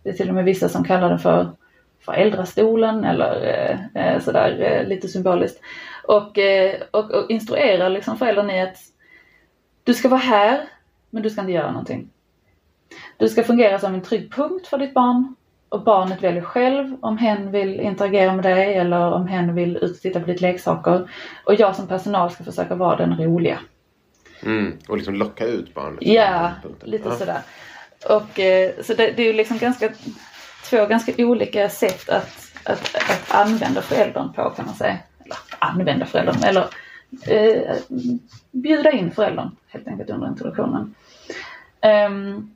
Det 0.02 0.08
är 0.08 0.14
till 0.14 0.28
och 0.28 0.34
med 0.34 0.44
vissa 0.44 0.68
som 0.68 0.84
kallar 0.84 1.08
den 1.08 1.18
för 1.18 1.50
föräldrastolen 2.04 3.04
eller 3.04 3.42
eh, 3.94 4.20
sådär 4.20 4.60
eh, 4.60 4.88
lite 4.88 5.08
symboliskt. 5.08 5.60
Och, 6.06 6.38
eh, 6.38 6.80
och, 6.90 7.10
och 7.10 7.30
instruerar 7.30 7.90
liksom 7.90 8.18
föräldern 8.18 8.50
i 8.50 8.62
att 8.62 8.76
du 9.84 9.94
ska 9.94 10.08
vara 10.08 10.20
här 10.20 10.68
men 11.10 11.22
du 11.22 11.30
ska 11.30 11.40
inte 11.40 11.52
göra 11.52 11.70
någonting. 11.70 12.10
Du 13.16 13.28
ska 13.28 13.42
fungera 13.42 13.78
som 13.78 13.94
en 13.94 14.02
trygg 14.02 14.32
punkt 14.32 14.66
för 14.66 14.78
ditt 14.78 14.94
barn 14.94 15.34
och 15.68 15.84
barnet 15.84 16.22
väljer 16.22 16.42
själv 16.42 16.96
om 17.00 17.18
hen 17.18 17.50
vill 17.50 17.80
interagera 17.80 18.34
med 18.34 18.44
dig 18.44 18.74
eller 18.74 19.12
om 19.12 19.26
hen 19.28 19.54
vill 19.54 19.76
ut 19.76 19.90
och 19.96 20.00
titta 20.00 20.20
på 20.20 20.26
ditt 20.26 20.40
leksaker. 20.40 21.10
Och 21.44 21.54
jag 21.54 21.76
som 21.76 21.88
personal 21.88 22.30
ska 22.30 22.44
försöka 22.44 22.74
vara 22.74 22.96
den 22.96 23.24
roliga. 23.24 23.58
Mm. 24.42 24.78
Och 24.88 24.96
liksom 24.96 25.14
locka 25.14 25.44
ut 25.44 25.74
barnet? 25.74 25.98
Ja, 26.02 26.50
lite 26.82 27.08
Ja. 27.08 27.14
sådär. 27.14 27.40
Och 28.08 28.40
så 28.76 28.84
så 28.84 28.94
det, 28.94 29.12
det 29.16 29.22
är 29.22 29.26
ju 29.26 29.32
liksom 29.32 29.58
ganska, 29.58 29.88
två 30.70 30.86
ganska 30.86 31.12
olika 31.18 31.68
sätt 31.68 32.08
att, 32.08 32.52
att, 32.64 32.94
att 32.94 33.34
använda 33.34 33.82
föräldern 33.82 34.32
på 34.32 34.50
kan 34.50 34.66
man 34.66 34.74
säga. 34.74 34.98
Använda 35.58 36.06
föräldern, 36.06 36.44
eller 36.44 36.64
eh, 37.26 37.76
bjuda 38.52 38.92
in 38.92 39.10
föräldern 39.10 39.50
helt 39.66 39.88
enkelt 39.88 40.10
under 40.10 40.28
introduktionen. 40.28 40.94
Ehm, 41.80 42.50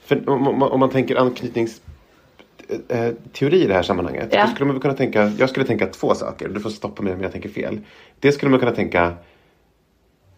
För 0.00 0.28
om, 0.28 0.48
om, 0.48 0.62
om 0.62 0.80
man 0.80 0.90
tänker 0.90 1.16
anknytningsteori 1.16 3.62
i 3.62 3.66
det 3.66 3.74
här 3.74 3.82
sammanhanget. 3.82 4.28
Ja. 4.32 4.46
Då 4.46 4.50
skulle 4.50 4.72
man 4.72 4.80
kunna 4.80 4.94
tänka, 4.94 5.32
jag 5.38 5.50
skulle 5.50 5.66
tänka 5.66 5.86
två 5.86 6.14
saker. 6.14 6.48
Du 6.48 6.60
får 6.60 6.70
stoppa 6.70 7.02
mig 7.02 7.14
om 7.14 7.20
jag 7.20 7.32
tänker 7.32 7.48
fel. 7.48 7.80
Det 8.18 8.32
skulle 8.32 8.50
man 8.50 8.60
kunna 8.60 8.72
tänka. 8.72 9.14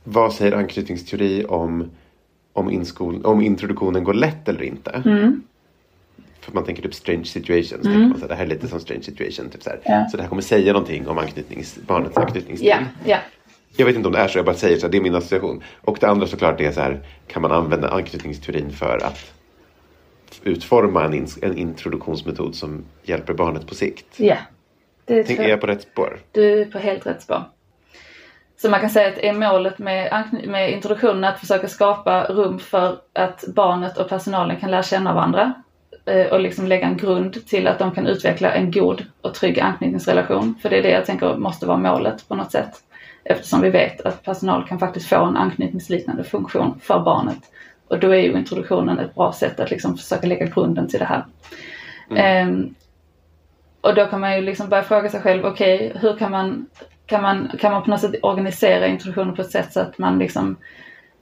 Vad 0.04 0.32
säger 0.32 0.52
anknytningsteori 0.52 1.44
om, 1.48 1.90
om, 2.52 2.70
inskol, 2.70 3.24
om 3.24 3.40
introduktionen 3.40 4.04
går 4.04 4.14
lätt 4.14 4.48
eller 4.48 4.62
inte? 4.62 5.02
Mm. 5.04 5.42
För 6.42 6.52
man 6.52 6.64
tänker 6.64 6.82
typ 6.82 6.94
strange 6.94 7.24
situations. 7.24 7.70
tänker 7.82 7.98
Man, 7.98 8.14
så 8.14 8.20
här, 8.20 8.28
det 8.28 8.34
här 8.34 8.44
är 8.44 8.48
lite 8.48 8.68
som 8.68 8.80
strange 8.80 9.02
situation. 9.02 9.50
Typ 9.50 9.62
så. 9.62 9.70
Ja. 9.84 10.08
så 10.10 10.16
det 10.16 10.22
här 10.22 10.28
kommer 10.30 10.42
säga 10.42 10.72
någonting 10.72 11.08
om 11.08 11.18
anknytnings, 11.18 11.78
barnets 11.86 12.16
anknytningsstil. 12.16 12.68
ja, 12.68 12.78
ja. 13.04 13.18
Jag 13.76 13.86
vet 13.86 13.96
inte 13.96 14.06
om 14.08 14.12
det 14.12 14.18
är 14.18 14.28
så, 14.28 14.38
jag 14.38 14.44
bara 14.44 14.56
säger 14.56 14.76
så 14.76 14.86
här, 14.86 14.90
det 14.92 14.98
är 14.98 15.02
min 15.02 15.14
association. 15.14 15.62
Och 15.80 15.98
det 16.00 16.08
andra 16.08 16.26
såklart 16.26 16.60
är 16.60 16.72
så 16.72 16.80
här, 16.80 17.00
kan 17.26 17.42
man 17.42 17.52
använda 17.52 17.88
anknytningsteorin 17.88 18.70
för 18.70 18.96
att 19.04 19.32
utforma 20.42 21.04
en, 21.04 21.12
ins- 21.14 21.38
en 21.44 21.58
introduktionsmetod 21.58 22.54
som 22.54 22.84
hjälper 23.02 23.34
barnet 23.34 23.66
på 23.66 23.74
sikt? 23.74 24.06
ja. 24.16 24.36
Det 25.04 25.24
Tänk, 25.24 25.38
är 25.40 25.48
jag 25.48 25.60
på 25.60 25.66
rätt 25.66 25.82
spår? 25.82 26.18
Du 26.32 26.60
är 26.60 26.64
på 26.64 26.78
helt 26.78 27.06
rätt 27.06 27.22
spår. 27.22 27.42
Så 28.56 28.70
man 28.70 28.80
kan 28.80 28.90
säga 28.90 29.08
att 29.08 29.18
är 29.18 29.32
målet 29.32 29.78
med, 29.78 30.24
med 30.44 30.72
introduktionen 30.72 31.24
att 31.24 31.40
försöka 31.40 31.68
skapa 31.68 32.24
rum 32.24 32.58
för 32.58 32.98
att 33.12 33.44
barnet 33.54 33.98
och 33.98 34.08
personalen 34.08 34.56
kan 34.56 34.70
lära 34.70 34.82
känna 34.82 35.14
varandra 35.14 35.52
och 36.30 36.40
liksom 36.40 36.66
lägga 36.66 36.86
en 36.86 36.96
grund 36.96 37.46
till 37.46 37.66
att 37.66 37.78
de 37.78 37.90
kan 37.90 38.06
utveckla 38.06 38.52
en 38.52 38.70
god 38.70 39.04
och 39.20 39.34
trygg 39.34 39.60
anknytningsrelation. 39.60 40.54
För 40.62 40.70
det 40.70 40.78
är 40.78 40.82
det 40.82 40.90
jag 40.90 41.06
tänker 41.06 41.36
måste 41.36 41.66
vara 41.66 41.78
målet 41.78 42.28
på 42.28 42.34
något 42.34 42.52
sätt. 42.52 42.70
Eftersom 43.24 43.60
vi 43.60 43.70
vet 43.70 44.00
att 44.00 44.22
personal 44.22 44.68
kan 44.68 44.78
faktiskt 44.78 45.08
få 45.08 45.24
en 45.24 45.36
anknytningsliknande 45.36 46.24
funktion 46.24 46.80
för 46.82 47.00
barnet. 47.00 47.38
Och 47.88 48.00
då 48.00 48.14
är 48.14 48.20
ju 48.20 48.32
introduktionen 48.32 48.98
ett 48.98 49.14
bra 49.14 49.32
sätt 49.32 49.60
att 49.60 49.70
liksom 49.70 49.96
försöka 49.96 50.26
lägga 50.26 50.46
grunden 50.46 50.88
till 50.88 50.98
det 50.98 51.04
här. 51.04 51.24
Ehm, 52.16 52.74
och 53.80 53.94
då 53.94 54.06
kan 54.06 54.20
man 54.20 54.36
ju 54.36 54.42
liksom 54.42 54.68
börja 54.68 54.82
fråga 54.82 55.10
sig 55.10 55.20
själv, 55.20 55.46
okej, 55.46 55.92
hur 56.00 56.16
kan 56.16 56.30
man, 56.30 56.66
kan, 57.06 57.22
man, 57.22 57.50
kan 57.58 57.72
man 57.72 57.82
på 57.82 57.90
något 57.90 58.00
sätt 58.00 58.14
organisera 58.22 58.86
introduktionen 58.86 59.34
på 59.34 59.42
ett 59.42 59.50
sätt 59.50 59.72
så 59.72 59.80
att 59.80 59.98
man 59.98 60.18
liksom 60.18 60.56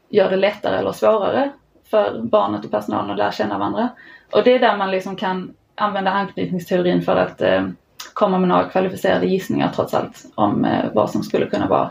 gör 0.08 0.30
det 0.30 0.36
lättare 0.36 0.78
eller 0.78 0.92
svårare 0.92 1.50
för 1.90 2.20
barnet 2.22 2.64
och 2.64 2.70
personalen 2.70 3.10
att 3.10 3.18
lära 3.18 3.32
känna 3.32 3.58
varandra. 3.58 3.88
Och 4.30 4.44
det 4.44 4.54
är 4.54 4.58
där 4.58 4.76
man 4.76 4.90
liksom 4.90 5.16
kan 5.16 5.54
använda 5.74 6.10
anknytningsteorin 6.10 7.02
för 7.02 7.16
att 7.16 7.40
eh, 7.40 7.68
komma 8.12 8.38
med 8.38 8.48
några 8.48 8.68
kvalificerade 8.68 9.26
gissningar 9.26 9.72
trots 9.74 9.94
allt 9.94 10.24
om 10.34 10.64
eh, 10.64 10.84
vad 10.94 11.10
som 11.10 11.22
skulle 11.22 11.46
kunna 11.46 11.68
vara 11.68 11.90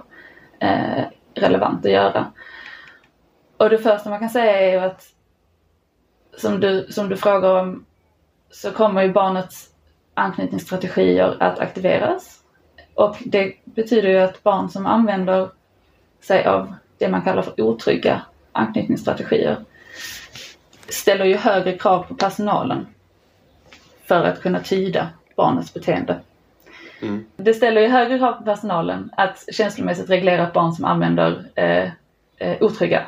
eh, 0.60 1.03
relevant 1.34 1.86
att 1.86 1.91
göra. 1.91 2.25
Och 3.58 3.69
det 3.69 3.77
första 3.77 4.10
man 4.10 4.19
kan 4.19 4.29
säga 4.29 4.60
är 4.60 4.72
ju 4.72 4.79
att 4.79 5.03
som 6.38 6.60
du, 6.60 6.88
som 6.89 7.10
du 7.10 7.17
frågar 7.17 7.60
om 7.62 7.86
så 8.51 8.72
kommer 8.72 9.03
ju 9.03 9.13
barnets 9.13 9.69
anknytningsstrategier 10.13 11.38
att 11.39 11.60
aktiveras. 11.60 12.39
Och 12.93 13.15
det 13.25 13.53
betyder 13.63 14.10
ju 14.10 14.17
att 14.17 14.43
barn 14.43 14.69
som 14.69 14.86
använder 14.86 15.50
sig 16.22 16.46
av 16.46 16.74
det 16.98 17.10
man 17.10 17.22
kallar 17.22 17.41
för 17.41 17.62
otrygga 17.62 18.22
anknytningsstrategier 18.51 19.58
ställer 20.89 21.25
ju 21.25 21.36
högre 21.36 21.77
krav 21.77 22.03
på 22.03 22.15
personalen 22.15 22.88
för 24.08 24.24
att 24.24 24.41
kunna 24.41 24.60
tyda 24.60 25.10
barnets 25.36 25.74
beteende. 25.74 26.19
Det 27.38 27.53
ställer 27.53 27.81
ju 27.81 27.88
högre 27.88 28.17
krav 28.17 28.34
på 28.34 28.43
personalen 28.43 29.10
att 29.17 29.46
känslomässigt 29.51 30.10
reglera 30.10 30.48
ett 30.48 30.53
barn 30.53 30.72
som 30.72 30.86
använder 30.86 31.43
eh, 31.55 31.89
eh, 32.38 32.58
otrygga 32.62 33.03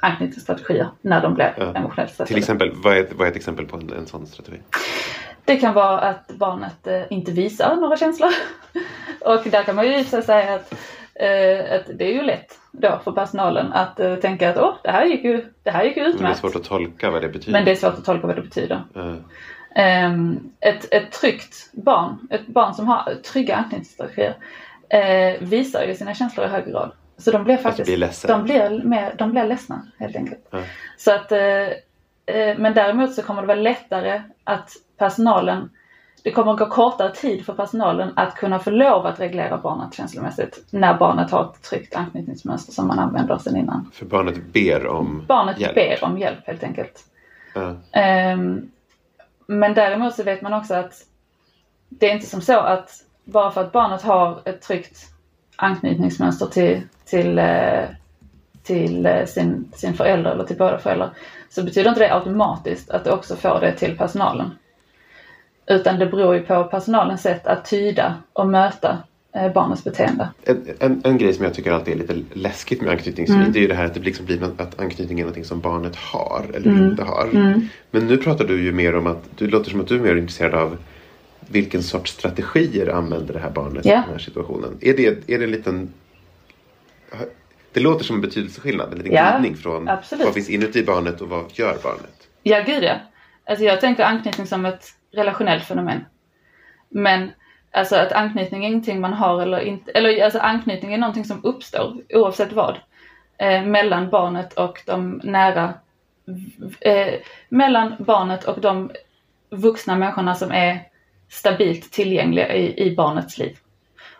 anknytningsstrategier 0.00 0.88
när 1.00 1.20
de 1.22 1.34
blir 1.34 1.54
Ja. 1.56 1.74
emotionellt 1.74 2.10
stressade. 2.10 2.28
Till 2.28 2.38
exempel, 2.38 2.72
vad 2.74 2.96
är, 2.96 3.06
vad 3.14 3.26
är 3.26 3.30
ett 3.30 3.36
exempel 3.36 3.66
på 3.66 3.76
en, 3.76 3.92
en 3.92 4.06
sån 4.06 4.26
strategi? 4.26 4.60
Det 5.44 5.56
kan 5.56 5.74
vara 5.74 5.98
att 5.98 6.28
barnet 6.28 6.86
eh, 6.86 7.02
inte 7.10 7.32
visar 7.32 7.76
några 7.76 7.96
känslor. 7.96 8.30
Och 9.20 9.50
där 9.50 9.62
kan 9.62 9.76
man 9.76 9.86
ju 9.86 10.04
säga 10.04 10.54
att, 10.54 10.74
att 11.76 11.98
det 11.98 12.04
är 12.04 12.12
ju 12.12 12.22
lätt 12.22 12.58
då 12.72 13.00
för 13.04 13.12
personalen 13.12 13.72
att 13.72 14.00
eh, 14.00 14.16
tänka 14.16 14.50
att 14.50 14.56
åh, 14.56 14.74
det 14.82 14.90
här 14.90 15.04
gick 15.04 15.24
ju, 15.24 15.44
det 15.62 15.70
här 15.70 15.84
gick 15.84 15.96
ju 15.96 16.02
Men 16.02 16.10
det 16.10 16.14
är 16.14 16.16
utmärkt. 16.16 16.38
svårt 16.38 16.56
att 16.56 16.64
tolka 16.64 17.10
vad 17.10 17.22
det 17.22 17.28
betyder. 17.28 17.52
Men 17.52 17.64
det 17.64 17.70
är 17.70 17.74
svårt 17.74 17.94
att 17.98 18.04
tolka 18.04 18.26
vad 18.26 18.36
det 18.36 18.42
betyder. 18.42 18.82
Ehm, 19.74 20.50
ett, 20.60 20.94
ett 20.94 21.12
tryggt 21.12 21.70
barn, 21.72 22.28
ett 22.30 22.46
barn 22.46 22.74
som 22.74 22.86
har 22.86 23.14
trygga 23.32 23.56
anknytningsstrategier, 23.56 24.34
eh, 24.88 25.40
visar 25.40 25.84
ju 25.84 25.94
sina 25.94 26.14
känslor 26.14 26.46
i 26.46 26.48
hög 26.48 26.66
grad. 26.66 26.92
Så 27.18 27.30
de 27.30 27.44
blir 27.44 27.56
faktiskt, 27.56 27.86
blir 27.86 27.96
ledsen. 27.96 28.30
de 28.30 28.44
blir, 28.44 28.84
mer, 28.84 29.14
de 29.18 29.30
blir 29.30 29.44
ledsna 29.44 29.82
helt 29.98 30.16
enkelt. 30.16 30.48
Ja. 30.50 30.58
Så 30.96 31.14
att, 31.14 31.32
eh, 31.32 31.68
eh, 32.26 32.58
men 32.58 32.74
däremot 32.74 33.14
så 33.14 33.22
kommer 33.22 33.40
det 33.42 33.48
vara 33.48 33.58
lättare 33.58 34.22
att 34.44 34.70
personalen, 34.98 35.70
det 36.22 36.30
kommer 36.30 36.52
att 36.52 36.58
gå 36.58 36.66
kortare 36.66 37.14
tid 37.14 37.46
för 37.46 37.52
personalen 37.52 38.12
att 38.16 38.34
kunna 38.34 38.58
få 38.58 38.70
lov 38.70 39.06
att 39.06 39.20
reglera 39.20 39.58
barnet 39.58 39.94
känslomässigt 39.94 40.64
när 40.70 40.98
barnet 40.98 41.30
har 41.30 41.44
ett 41.44 41.62
tryggt 41.62 41.96
anknytningsmönster 41.96 42.72
som 42.72 42.86
man 42.86 42.98
använder 42.98 43.38
sedan 43.38 43.56
innan. 43.56 43.90
För 43.92 44.06
barnet 44.06 44.52
ber 44.52 44.86
om 44.86 45.24
Barnet 45.28 45.60
hjälp. 45.60 45.74
ber 45.74 46.04
om 46.04 46.18
hjälp 46.18 46.46
helt 46.46 46.62
enkelt. 46.62 47.04
Ja. 47.54 47.76
Ehm, 47.92 48.70
men 49.46 49.74
däremot 49.74 50.14
så 50.14 50.22
vet 50.22 50.42
man 50.42 50.54
också 50.54 50.74
att 50.74 50.92
det 51.88 52.10
är 52.10 52.14
inte 52.14 52.26
som 52.26 52.40
så 52.40 52.58
att 52.58 52.90
bara 53.24 53.50
för 53.50 53.60
att 53.60 53.72
barnet 53.72 54.02
har 54.02 54.40
ett 54.44 54.62
tryggt 54.62 54.98
anknytningsmönster 55.56 56.46
till, 56.46 56.82
till, 57.04 57.38
eh, 57.38 57.84
till 58.62 59.06
eh, 59.06 59.24
sin, 59.24 59.72
sin 59.74 59.94
förälder 59.94 60.30
eller 60.30 60.44
till 60.44 60.58
båda 60.58 60.78
föräldrar 60.78 61.10
så 61.48 61.62
betyder 61.62 61.88
inte 61.88 62.00
det 62.00 62.14
automatiskt 62.14 62.90
att 62.90 63.04
det 63.04 63.12
också 63.12 63.36
får 63.36 63.60
det 63.60 63.72
till 63.72 63.98
personalen. 63.98 64.50
Utan 65.70 65.98
det 65.98 66.06
beror 66.06 66.34
ju 66.34 66.42
på 66.42 66.64
personalens 66.64 67.22
sätt 67.22 67.46
att 67.46 67.64
tyda 67.64 68.14
och 68.32 68.48
möta 68.48 68.98
eh, 69.34 69.52
barnets 69.52 69.84
beteende. 69.84 70.28
En, 70.44 70.66
en, 70.78 71.00
en 71.04 71.18
grej 71.18 71.32
som 71.32 71.44
jag 71.44 71.54
tycker 71.54 71.72
alltid 71.72 71.94
är 71.94 71.98
lite 71.98 72.38
läskigt 72.38 72.80
med 72.82 72.90
anknytningsteori 72.90 73.40
Mm. 73.40 73.52
det 73.52 73.58
är 73.58 73.60
ju 73.60 73.68
det 73.68 73.74
här 73.74 73.84
att 73.84 73.94
det 73.94 74.00
liksom 74.00 74.26
blir 74.26 74.44
att 74.58 74.80
anknytning 74.80 75.18
är 75.20 75.24
någonting 75.24 75.44
som 75.44 75.60
barnet 75.60 75.96
har 75.96 76.44
eller 76.54 76.70
Mm. 76.70 76.90
inte 76.90 77.02
har. 77.04 77.28
Men 77.90 78.06
nu 78.06 78.16
pratar 78.16 78.44
du 78.44 78.62
ju 78.62 78.72
mer 78.72 78.96
om 78.96 79.06
att, 79.06 79.24
det 79.38 79.46
låter 79.46 79.70
som 79.70 79.80
att 79.80 79.88
du 79.88 79.94
är 79.96 80.00
mer 80.00 80.16
intresserad 80.16 80.54
av 80.54 80.76
vilken 81.40 81.82
sorts 81.82 82.12
strategier 82.12 82.88
använder 82.88 83.34
det 83.34 83.40
här 83.40 83.50
barnet 83.50 83.84
Ja. 83.84 83.92
i 83.92 83.94
den 83.94 84.10
här 84.10 84.18
situationen. 84.18 84.78
Är 84.80 84.96
det, 84.96 85.06
är 85.06 85.38
det 85.38 85.44
en 85.44 85.50
liten... 85.50 85.92
Det 87.72 87.80
låter 87.80 88.04
som 88.04 88.16
en 88.16 88.22
betydelseskillnad, 88.22 88.92
en 88.92 88.98
liten 88.98 89.12
Ja, 89.12 89.30
glidning 89.38 89.56
från 89.56 89.88
absolut. 89.88 90.24
vad 90.24 90.34
finns 90.34 90.48
inuti 90.50 90.82
barnet 90.84 91.20
och 91.20 91.28
vad 91.28 91.44
gör 91.52 91.76
barnet. 91.82 92.28
Ja, 92.42 92.62
gud 92.66 92.82
ja. 92.82 92.94
Alltså 93.44 93.64
jag 93.64 93.80
tänker 93.80 94.04
anknytning 94.04 94.46
som 94.46 94.64
ett 94.66 94.84
relationellt 95.12 95.64
fenomen. 95.64 96.04
Men 96.88 97.30
alltså 97.70 97.96
att 97.96 98.12
anknytning 98.12 98.64
är 98.64 98.68
ingenting 98.68 99.00
man 99.00 99.12
har 99.12 99.42
eller 99.42 99.60
inte, 99.60 99.90
eller 99.90 100.24
alltså 100.24 100.38
anknytning 100.38 100.94
är 100.94 100.98
någonting 100.98 101.24
som 101.24 101.44
uppstår 101.44 101.96
oavsett 102.14 102.52
vad. 102.52 102.78
Eh, 103.38 103.62
mellan 103.62 104.10
barnet 104.10 104.52
och 104.52 104.82
de 104.86 105.20
nära, 105.24 105.74
eh, 106.80 107.14
mellan 107.48 107.96
barnet 107.98 108.44
och 108.44 108.60
de 108.60 108.90
vuxna 109.50 109.96
människorna 109.96 110.34
som 110.34 110.52
är 110.52 110.82
stabilt 111.28 111.92
tillgängliga 111.92 112.54
i, 112.54 112.86
i 112.86 112.96
barnets 112.96 113.38
liv. 113.38 113.58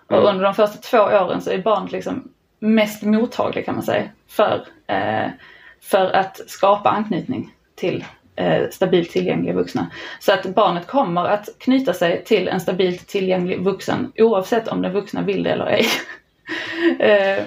Och 0.06 0.28
under 0.28 0.44
de 0.44 0.54
första 0.54 0.78
två 0.78 0.98
åren 0.98 1.40
så 1.40 1.50
är 1.50 1.58
barnet 1.58 1.92
liksom 1.92 2.32
mest 2.58 3.02
mottaglig 3.02 3.64
kan 3.64 3.74
man 3.74 3.84
säga 3.84 4.08
för, 4.28 4.66
eh, 4.86 5.30
för 5.80 6.10
att 6.10 6.40
skapa 6.50 6.90
anknytning 6.90 7.54
till 7.74 8.04
stabilt 8.70 9.10
tillgängliga 9.10 9.54
vuxna. 9.54 9.90
Så 10.20 10.32
att 10.32 10.54
barnet 10.54 10.86
kommer 10.86 11.24
att 11.24 11.48
knyta 11.58 11.92
sig 11.92 12.24
till 12.24 12.48
en 12.48 12.60
stabilt 12.60 13.06
tillgänglig 13.06 13.60
vuxen 13.60 14.12
oavsett 14.18 14.68
om 14.68 14.82
den 14.82 14.92
vuxna 14.92 15.22
vill 15.22 15.42
det 15.42 15.50
eller 15.50 15.66
ej. 15.66 15.86
eh, 17.38 17.44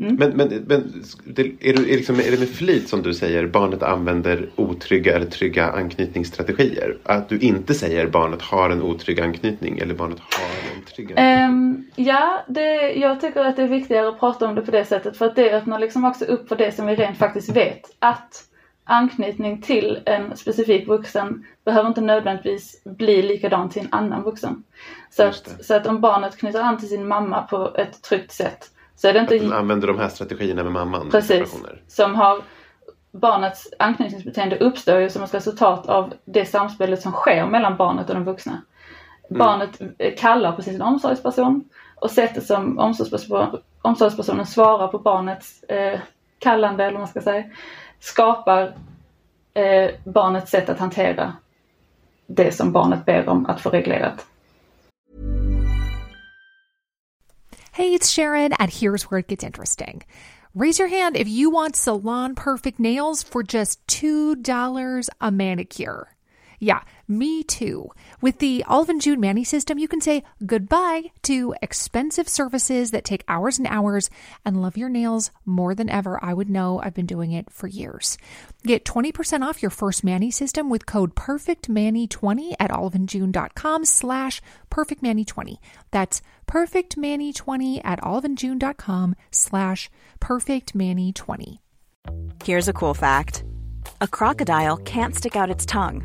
Men, 0.00 0.36
men, 0.36 0.64
men 0.66 1.04
det, 1.24 1.42
är, 1.42 1.72
det, 1.72 1.82
liksom, 1.82 2.20
är 2.20 2.30
det 2.30 2.38
med 2.38 2.48
flit 2.48 2.88
som 2.88 3.02
du 3.02 3.14
säger 3.14 3.46
barnet 3.46 3.82
använder 3.82 4.48
otrygga 4.56 5.16
eller 5.16 5.26
trygga 5.26 5.66
anknytningsstrategier? 5.66 6.96
Att 7.02 7.28
du 7.28 7.38
inte 7.38 7.74
säger 7.74 8.06
barnet 8.06 8.42
har 8.42 8.70
en 8.70 8.82
otrygg 8.82 9.20
anknytning 9.20 9.78
eller 9.78 9.94
barnet 9.94 10.18
har 10.20 10.76
en 10.76 10.84
trygg 10.84 11.06
anknytning? 11.06 11.24
Ehm, 11.24 11.84
ja, 11.96 12.44
det, 12.48 12.92
jag 12.92 13.20
tycker 13.20 13.40
att 13.40 13.56
det 13.56 13.62
är 13.62 13.68
viktigare 13.68 14.08
att 14.08 14.20
prata 14.20 14.46
om 14.46 14.54
det 14.54 14.62
på 14.62 14.70
det 14.70 14.84
sättet 14.84 15.16
för 15.16 15.26
att 15.26 15.36
det 15.36 15.50
öppnar 15.50 15.78
liksom 15.78 16.04
också 16.04 16.24
upp 16.24 16.48
för 16.48 16.56
det 16.56 16.72
som 16.72 16.86
vi 16.86 16.94
rent 16.94 17.18
faktiskt 17.18 17.56
vet. 17.56 17.82
Att 17.98 18.47
anknytning 18.88 19.62
till 19.62 20.00
en 20.06 20.36
specifik 20.36 20.88
vuxen 20.88 21.44
behöver 21.64 21.88
inte 21.88 22.00
nödvändigtvis 22.00 22.84
bli 22.84 23.22
likadan 23.22 23.70
till 23.70 23.82
en 23.82 23.88
annan 23.92 24.22
vuxen. 24.22 24.64
Så 25.10 25.22
att, 25.22 25.64
så 25.64 25.74
att 25.74 25.86
om 25.86 26.00
barnet 26.00 26.36
knyter 26.36 26.60
an 26.60 26.78
till 26.78 26.88
sin 26.88 27.08
mamma 27.08 27.42
på 27.42 27.74
ett 27.76 28.02
tryggt 28.02 28.32
sätt 28.32 28.70
så 28.96 29.08
är 29.08 29.12
det 29.12 29.20
inte 29.20 29.36
Att 29.36 29.52
använder 29.52 29.86
de 29.86 29.98
här 29.98 30.08
strategierna 30.08 30.62
med 30.62 30.72
mamman 30.72 31.10
Precis. 31.10 31.62
Som 31.88 32.14
har 32.14 32.42
barnets 33.12 33.68
anknytningsbeteende 33.78 34.58
uppstår 34.58 35.00
ju 35.00 35.10
som 35.10 35.22
ett 35.22 35.34
resultat 35.34 35.88
av 35.88 36.12
det 36.24 36.44
samspelet 36.44 37.02
som 37.02 37.12
sker 37.12 37.46
mellan 37.46 37.76
barnet 37.76 38.08
och 38.08 38.14
den 38.14 38.24
vuxna. 38.24 38.62
Barnet 39.30 39.80
eh, 39.98 40.14
kallar 40.18 40.52
på 40.52 40.62
sin 40.62 40.82
omsorgsperson 40.82 41.64
och 41.94 42.10
sättet 42.10 42.46
som 42.46 42.78
omsorgsperson, 42.78 43.58
omsorgspersonen 43.82 44.46
svarar 44.46 44.88
på 44.88 44.98
barnets 44.98 45.62
eh, 45.62 46.00
kallande 46.38 46.84
eller 46.84 46.92
vad 46.92 47.00
man 47.00 47.08
ska 47.08 47.20
säga 47.20 47.44
skapar 48.00 48.74
eh, 49.54 49.90
barnets 50.04 50.50
sätt 50.50 50.68
att 50.68 50.78
hantera 50.78 51.32
det 52.26 52.52
som 52.52 52.72
barnet 52.72 53.04
ber 53.06 53.28
om 53.28 53.46
att 53.46 53.60
få 53.60 53.70
reglerat. 53.70 54.26
Hey, 57.72 57.94
it's 57.94 58.10
Sharon, 58.10 58.52
and 58.52 58.70
here's 58.70 59.10
where 59.10 59.20
it 59.20 59.28
gets 59.28 59.44
interesting. 59.44 60.04
Raise 60.54 60.80
your 60.80 60.88
hand 60.88 61.16
if 61.16 61.28
you 61.28 61.50
want 61.50 61.76
salon 61.76 62.34
perfect 62.34 62.80
nails 62.80 63.22
for 63.22 63.44
just 63.44 63.86
$2 63.86 65.08
a 65.20 65.30
manicure. 65.30 66.08
Yeah, 66.58 66.80
me 67.08 67.42
too. 67.42 67.90
With 68.20 68.38
the 68.38 68.64
Olive 68.68 68.98
June 68.98 69.20
Manny 69.20 69.44
system, 69.44 69.78
you 69.78 69.88
can 69.88 70.00
say 70.00 70.22
goodbye 70.44 71.10
to 71.22 71.54
expensive 71.62 72.28
services 72.28 72.90
that 72.90 73.04
take 73.04 73.24
hours 73.28 73.58
and 73.58 73.66
hours 73.66 74.10
and 74.44 74.60
love 74.60 74.76
your 74.76 74.88
nails 74.88 75.30
more 75.46 75.74
than 75.74 75.88
ever. 75.88 76.22
I 76.22 76.34
would 76.34 76.50
know 76.50 76.80
I've 76.82 76.94
been 76.94 77.06
doing 77.06 77.32
it 77.32 77.50
for 77.50 77.66
years. 77.66 78.18
Get 78.64 78.84
20% 78.84 79.42
off 79.42 79.62
your 79.62 79.70
first 79.70 80.04
Manny 80.04 80.30
system 80.30 80.68
with 80.68 80.86
code 80.86 81.14
PERFECTManny20 81.14 82.54
at 82.60 82.70
oliveandjune.com 82.70 83.84
slash 83.84 84.42
PERFECTManny20. 84.70 85.56
That's 85.90 86.20
PERFECTManny20 86.46 87.80
at 87.84 88.00
oliveandjune.com 88.02 89.16
slash 89.30 89.90
PERFECTManny20. 90.20 91.58
Here's 92.44 92.68
a 92.68 92.72
cool 92.72 92.94
fact 92.94 93.44
a 94.00 94.08
crocodile 94.08 94.76
can't 94.78 95.14
stick 95.14 95.36
out 95.36 95.50
its 95.50 95.66
tongue. 95.66 96.04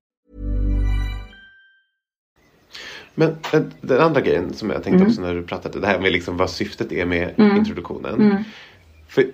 Men 3.15 3.35
den, 3.51 3.73
den 3.81 4.01
andra 4.01 4.21
grejen 4.21 4.53
som 4.53 4.69
jag 4.69 4.83
tänkte 4.83 5.05
också 5.05 5.21
när 5.21 5.35
du 5.35 5.43
pratade, 5.43 5.79
det 5.79 5.87
här 5.87 5.99
med 5.99 6.11
liksom 6.11 6.37
vad 6.37 6.49
syftet 6.49 6.91
är 6.91 7.05
med 7.05 7.33
introduktionen. 7.37 8.43
För 9.07 9.25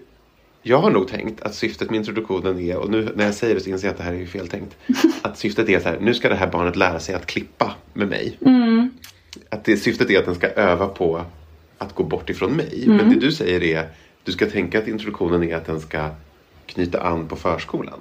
jag 0.62 0.78
har 0.78 0.92
nog 0.92 1.08
tänkt 1.08 1.42
att 1.42 1.56
syftet 1.56 1.90
med 1.90 1.98
introduktionen 1.98 2.60
är, 2.60 2.78
och 2.78 2.90
nu 2.90 3.10
när 3.16 3.26
jag 3.26 3.34
säger 3.34 3.56
det 3.56 3.62
så 3.62 3.70
inser 3.70 3.88
jag 3.88 3.92
att 3.92 3.98
det 3.98 4.04
här 4.04 4.14
är 4.14 4.26
fel 4.26 4.48
tänkt. 4.48 4.78
Att 5.22 5.38
syftet 5.38 5.70
är 5.70 5.80
så 5.80 5.90
här, 5.90 6.00
nu 6.00 6.14
ska 6.14 6.30
det 6.30 6.36
här 6.36 6.52
barnet 6.52 6.76
lära 6.76 7.00
sig 7.00 7.16
att 7.16 7.26
klippa 7.26 7.76
med 7.94 8.08
mig. 8.08 8.38
Att 9.50 9.66
det, 9.66 9.78
syftet 9.78 10.10
är 10.10 10.20
att 10.20 10.26
den 10.26 10.36
ska 10.36 10.48
öva 10.48 10.88
på 10.88 11.22
att 11.78 11.96
gå 11.96 12.04
bort 12.04 12.30
ifrån 12.30 12.54
mig. 12.54 12.84
Men 12.88 13.10
det 13.10 13.20
du 13.20 13.32
säger 13.32 13.64
är, 13.64 13.88
du 14.24 14.32
ska 14.32 14.46
tänka 14.46 14.80
att 14.80 14.88
introduktionen 14.88 15.44
är 15.44 15.56
att 15.56 15.66
den 15.66 15.80
ska 15.80 16.10
knyta 16.66 17.02
an 17.02 17.28
på 17.28 17.36
förskolan. 17.36 18.00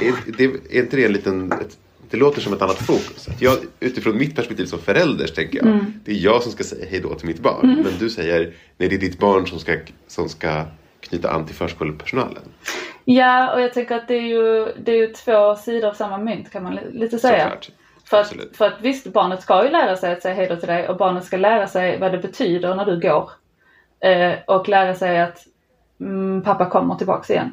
Är, 0.00 0.14
det, 0.36 0.44
är 0.44 0.82
inte 0.82 0.96
det 0.96 1.04
en 1.04 1.12
liten... 1.12 1.52
Ett, 1.52 1.78
det 2.10 2.16
låter 2.16 2.40
som 2.40 2.52
ett 2.52 2.62
annat 2.62 2.78
fokus. 2.78 3.28
Att 3.28 3.42
jag, 3.42 3.56
utifrån 3.80 4.18
mitt 4.18 4.36
perspektiv 4.36 4.64
som 4.64 4.78
förälder 4.78 5.26
tänker 5.26 5.58
jag 5.58 5.66
det 6.04 6.12
är 6.12 6.24
jag 6.24 6.42
som 6.42 6.52
ska 6.52 6.64
säga 6.64 6.86
hej 6.90 7.00
då 7.00 7.14
till 7.14 7.26
mitt 7.26 7.40
barn. 7.40 7.82
Men 7.84 7.92
du 7.98 8.10
säger 8.10 8.54
nej 8.76 8.88
det 8.88 8.94
är 8.94 8.98
ditt 9.00 9.18
barn 9.18 9.46
som 9.46 9.58
ska, 9.58 9.76
som 10.06 10.28
ska 10.28 10.64
knyta 11.00 11.30
an 11.30 11.46
till 11.46 11.54
förskolepersonalen. 11.54 12.42
Ja, 13.04 13.54
och 13.54 13.60
jag 13.60 13.72
tänker 13.72 13.96
att 13.96 14.08
det 14.08 14.14
är 14.14 14.28
ju, 14.28 14.72
det 14.84 14.92
är 14.92 14.96
ju 14.96 15.06
två 15.06 15.56
sidor 15.56 15.88
av 15.88 15.94
samma 15.94 16.18
mynt 16.18 16.50
kan 16.50 16.62
man 16.62 16.74
li- 16.74 16.92
lite 16.92 17.18
säga. 17.18 17.42
Såklart. 17.44 17.70
För 18.04 18.16
att, 18.20 18.56
för 18.56 18.64
att 18.66 18.80
visst, 18.80 19.06
barnet 19.06 19.42
ska 19.42 19.64
ju 19.64 19.70
lära 19.70 19.96
sig 19.96 20.12
att 20.12 20.22
säga 20.22 20.34
hejdå 20.34 20.56
till 20.56 20.68
dig 20.68 20.88
och 20.88 20.96
barnet 20.96 21.24
ska 21.24 21.36
lära 21.36 21.66
sig 21.66 21.98
vad 21.98 22.12
det 22.12 22.18
betyder 22.18 22.74
när 22.74 22.84
du 22.84 23.00
går. 23.00 23.30
Eh, 24.00 24.32
och 24.46 24.68
lära 24.68 24.94
sig 24.94 25.20
att 25.20 25.38
mm, 26.00 26.42
pappa 26.42 26.70
kommer 26.70 26.94
tillbaks 26.94 27.30
igen. 27.30 27.52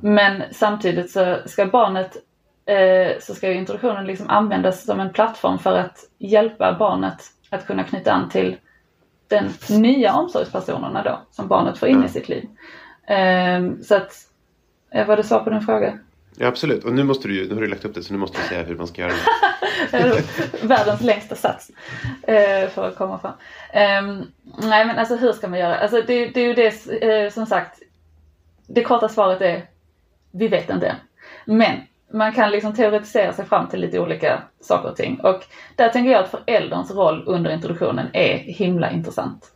Men 0.00 0.42
samtidigt 0.52 1.10
så 1.10 1.36
ska 1.46 1.66
barnet, 1.66 2.16
så 3.20 3.34
ska 3.34 3.48
ju 3.48 3.54
introduktionen 3.54 4.06
liksom 4.06 4.30
användas 4.30 4.84
som 4.84 5.00
en 5.00 5.12
plattform 5.12 5.58
för 5.58 5.78
att 5.78 5.98
hjälpa 6.18 6.76
barnet 6.78 7.22
att 7.50 7.66
kunna 7.66 7.84
knyta 7.84 8.12
an 8.12 8.28
till 8.28 8.56
den 9.28 9.50
nya 9.70 10.14
omsorgspersonerna 10.14 11.02
då, 11.02 11.20
som 11.30 11.48
barnet 11.48 11.78
får 11.78 11.88
in 11.88 12.00
Ja. 12.00 12.06
i 12.06 12.08
sitt 12.08 12.28
liv. 12.28 12.48
Eh, 13.06 13.82
så 13.82 13.94
att, 13.94 14.12
eh, 14.94 15.06
var 15.06 15.16
det 15.16 15.22
svar 15.24 15.40
på 15.40 15.50
din 15.50 15.60
fråga? 15.60 15.98
Ja, 16.36 16.46
absolut. 16.46 16.84
Och 16.84 16.92
nu 16.92 17.04
måste 17.04 17.28
du 17.28 17.34
ju, 17.34 17.48
nu 17.48 17.54
har 17.54 17.60
du 17.60 17.66
lagt 17.66 17.84
upp 17.84 17.94
det 17.94 18.02
så 18.02 18.12
nu 18.12 18.18
måste 18.18 18.38
du 18.42 18.48
säga 18.48 18.62
hur 18.62 18.76
man 18.76 18.86
ska 18.86 19.02
göra 19.02 19.12
det. 19.12 19.98
Eh, 19.98 20.16
Världens 20.62 21.00
längsta 21.00 21.34
sats 21.34 21.70
eh, 22.22 22.68
för 22.68 22.88
att 22.88 22.96
komma 22.96 23.18
fram. 23.18 23.32
Ehm, 23.72 24.22
nej 24.62 24.84
men 24.86 24.98
alltså 24.98 25.16
hur 25.16 25.32
ska 25.32 25.48
man 25.48 25.58
göra? 25.58 25.78
Alltså 25.78 26.02
det, 26.06 26.26
det 26.26 26.40
är 26.40 26.46
ju 26.46 26.54
det 26.54 27.02
eh, 27.02 27.30
som 27.30 27.46
sagt. 27.46 27.78
Det 28.66 28.82
korta 28.82 29.08
svaret 29.08 29.40
är 29.40 29.66
vi 30.30 30.48
vet 30.48 30.70
inte 30.70 30.86
än. 30.86 30.96
Men 31.44 31.80
man 32.12 32.32
kan 32.32 32.50
liksom 32.50 32.74
teoretisera 32.74 33.32
sig 33.32 33.46
fram 33.46 33.68
till 33.68 33.80
lite 33.80 34.00
olika 34.00 34.42
saker 34.60 34.90
och 34.90 34.96
ting. 34.96 35.20
Och 35.20 35.44
där 35.76 35.88
tänker 35.88 36.12
jag 36.12 36.24
att 36.24 36.30
förälderns 36.30 36.90
roll 36.90 37.24
under 37.26 37.50
introduktionen 37.50 38.06
är 38.12 38.38
himla 38.38 38.90
intressant. 38.90 39.52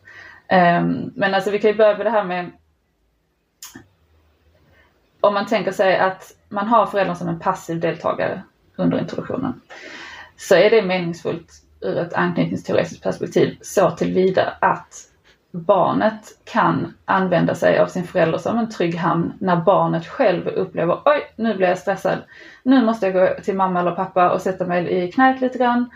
Ehm, 0.48 1.12
men 1.14 1.34
alltså 1.34 1.50
vi 1.50 1.58
kan 1.58 1.70
ju 1.70 1.76
börja 1.76 1.96
med 1.96 2.06
det 2.06 2.10
här 2.10 2.24
med 2.24 2.50
om 5.20 5.34
man 5.34 5.46
tänker 5.46 5.72
sig 5.72 5.98
att 5.98 6.32
man 6.48 6.68
har 6.68 6.86
föräldern 6.86 7.16
som 7.16 7.28
en 7.28 7.38
passiv 7.38 7.80
deltagare 7.80 8.42
under 8.76 8.98
introduktionen 8.98 9.60
så 10.36 10.54
är 10.54 10.70
det 10.70 10.82
meningsfullt 10.82 11.52
ur 11.80 11.98
ett 11.98 12.14
anknytningsteoretiskt 12.14 13.02
perspektiv 13.02 13.58
så 13.60 13.90
tillvida 13.90 14.56
att 14.60 15.07
barnet 15.58 16.24
kan 16.44 16.94
använda 17.04 17.54
sig 17.54 17.78
av 17.78 17.86
sin 17.86 18.04
förälder 18.04 18.38
som 18.38 18.58
en 18.58 18.70
trygg 18.70 18.96
hamn 18.96 19.32
när 19.38 19.56
barnet 19.56 20.06
själv 20.06 20.48
upplever 20.48 20.98
oj, 21.04 21.20
nu 21.36 21.54
blir 21.56 21.68
jag 21.68 21.78
stressad. 21.78 22.18
Nu 22.62 22.84
måste 22.84 23.06
jag 23.06 23.14
gå 23.14 23.42
till 23.42 23.56
mamma 23.56 23.80
eller 23.80 23.90
pappa 23.90 24.30
och 24.30 24.40
sätta 24.40 24.66
mig 24.66 24.90
i 24.90 25.12
knät 25.12 25.40
lite 25.40 25.58
grann. 25.58 25.90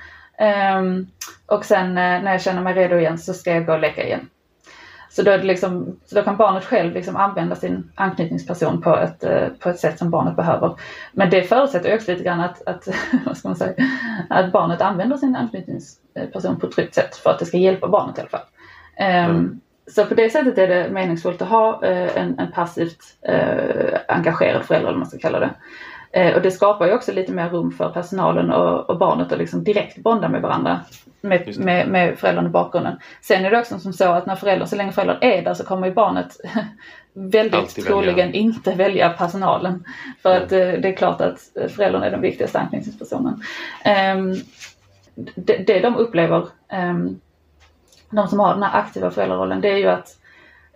Um, 0.79 1.07
och 1.47 1.65
sen 1.65 1.89
eh, 1.89 2.23
när 2.23 2.33
jag 2.33 2.43
känner 2.43 2.63
mig 2.63 2.75
redo 2.75 2.97
igen 2.97 3.19
så 3.19 3.35
ska 3.35 3.55
jag 3.55 3.67
gå 3.67 3.73
och 3.73 3.81
leka 3.81 4.05
igen. 4.05 4.29
Så 5.11 5.23
då, 5.23 5.37
liksom, 5.37 6.01
så 6.07 6.15
då 6.15 6.23
kan 6.23 6.37
barnet 6.37 6.65
själv 6.65 6.95
liksom 6.95 7.17
använda 7.17 7.57
sin 7.57 7.93
anknytningsperson 7.95 8.81
på 8.81 8.97
ett, 8.97 9.25
eh, 9.25 9.49
på 9.49 9.69
ett 9.69 9.79
sätt 9.79 9.99
som 9.99 10.11
barnet 10.11 10.37
behöver. 10.37 10.77
Men 11.13 11.31
det 11.31 11.43
förutsätter 11.43 11.89
ju 11.89 11.95
också 11.95 12.11
lite 12.11 12.25
grann 12.25 12.41
att, 12.41 12.69
att, 12.69 12.89
vad 13.27 13.37
ska 13.37 13.49
man 13.49 13.57
säga, 13.57 13.75
att 14.31 14.53
barnet 14.53 14.81
använder 14.81 15.17
sin 15.17 15.37
anknytningsperson 15.37 16.61
på 16.61 16.67
ett 16.67 16.73
tryggt 16.73 16.95
sätt 16.95 17.17
för 17.17 17.31
att 17.31 17.39
det 17.39 17.47
ska 17.47 17.57
hjälpa 17.57 17.89
barnet 17.89 18.19
i 18.19 18.21
alla 18.21 18.31
fall. 18.31 18.41
Ehm, 18.97 19.61
Så 19.87 20.07
på 20.07 20.15
det 20.15 20.31
sättet 20.31 20.59
är 20.59 20.69
det 20.69 20.91
meningsfullt 20.91 21.43
att 21.43 21.49
ha 21.49 21.85
eh, 21.85 22.17
en, 22.17 22.39
en 22.39 22.53
passivt 22.53 22.99
eh, 23.29 23.99
engagerad 24.09 24.65
förälder 24.65 24.89
eller 24.89 24.99
vad 24.99 24.99
man 24.99 25.09
ska 25.09 25.19
kalla 25.19 25.41
det. 25.41 25.51
Eh, 26.13 26.35
och 26.37 26.43
det 26.43 26.51
skapar 26.51 26.87
ju 26.87 26.93
också 26.93 27.13
lite 27.13 27.33
mer 27.33 27.49
rum 27.49 27.73
för 27.73 27.89
personalen 27.89 28.51
och, 28.53 28.91
och 28.91 28.99
barnet 28.99 29.33
att 29.33 29.39
liksom 29.39 29.65
direkt 29.65 29.99
bonda 29.99 30.29
med 30.29 30.43
varandra. 30.43 30.81
Med, 31.21 31.59
med, 31.59 31.89
med 31.89 32.19
föräldrarna 32.19 32.49
i 32.49 32.53
bakgrunden. 32.53 32.97
Sen 33.21 33.45
är 33.45 33.51
det 33.51 33.59
också 33.59 33.79
som 33.79 33.93
så 33.93 34.13
att 34.13 34.27
när 34.27 34.37
föräldrar, 34.37 34.67
så 34.67 34.77
länge 34.77 34.93
föräldrar 34.93 35.19
är 35.21 35.43
där 35.43 35.55
så 35.55 35.65
kommer 35.65 35.87
ju 35.87 35.93
barnet 35.95 36.37
väldigt 37.15 37.55
Alltid 37.55 37.85
välja. 37.85 38.03
troligen 38.03 38.35
inte 38.35 38.75
välja 38.75 39.11
personalen. 39.11 39.85
För 40.23 40.37
att 40.37 40.53
eh, 40.53 40.59
det 40.59 40.89
är 40.89 40.97
klart 40.97 41.21
att 41.21 41.39
föräldern 41.77 42.03
är 42.03 42.11
den 42.11 42.21
viktigaste 42.21 42.59
anknytningspersonen. 42.59 43.43
Ehm, 43.85 44.35
det, 45.35 45.57
det 45.67 45.81
de 45.81 45.97
upplever, 45.97 46.47
ehm, 46.69 47.21
de 48.13 48.29
som 48.29 48.41
har 48.41 48.55
den 48.55 48.63
här 48.63 48.81
aktiva 48.81 49.11
föräldrarollen, 49.11 49.61
det 49.61 49.73
är 49.73 49.77
ju 49.77 49.87
att 49.89 50.09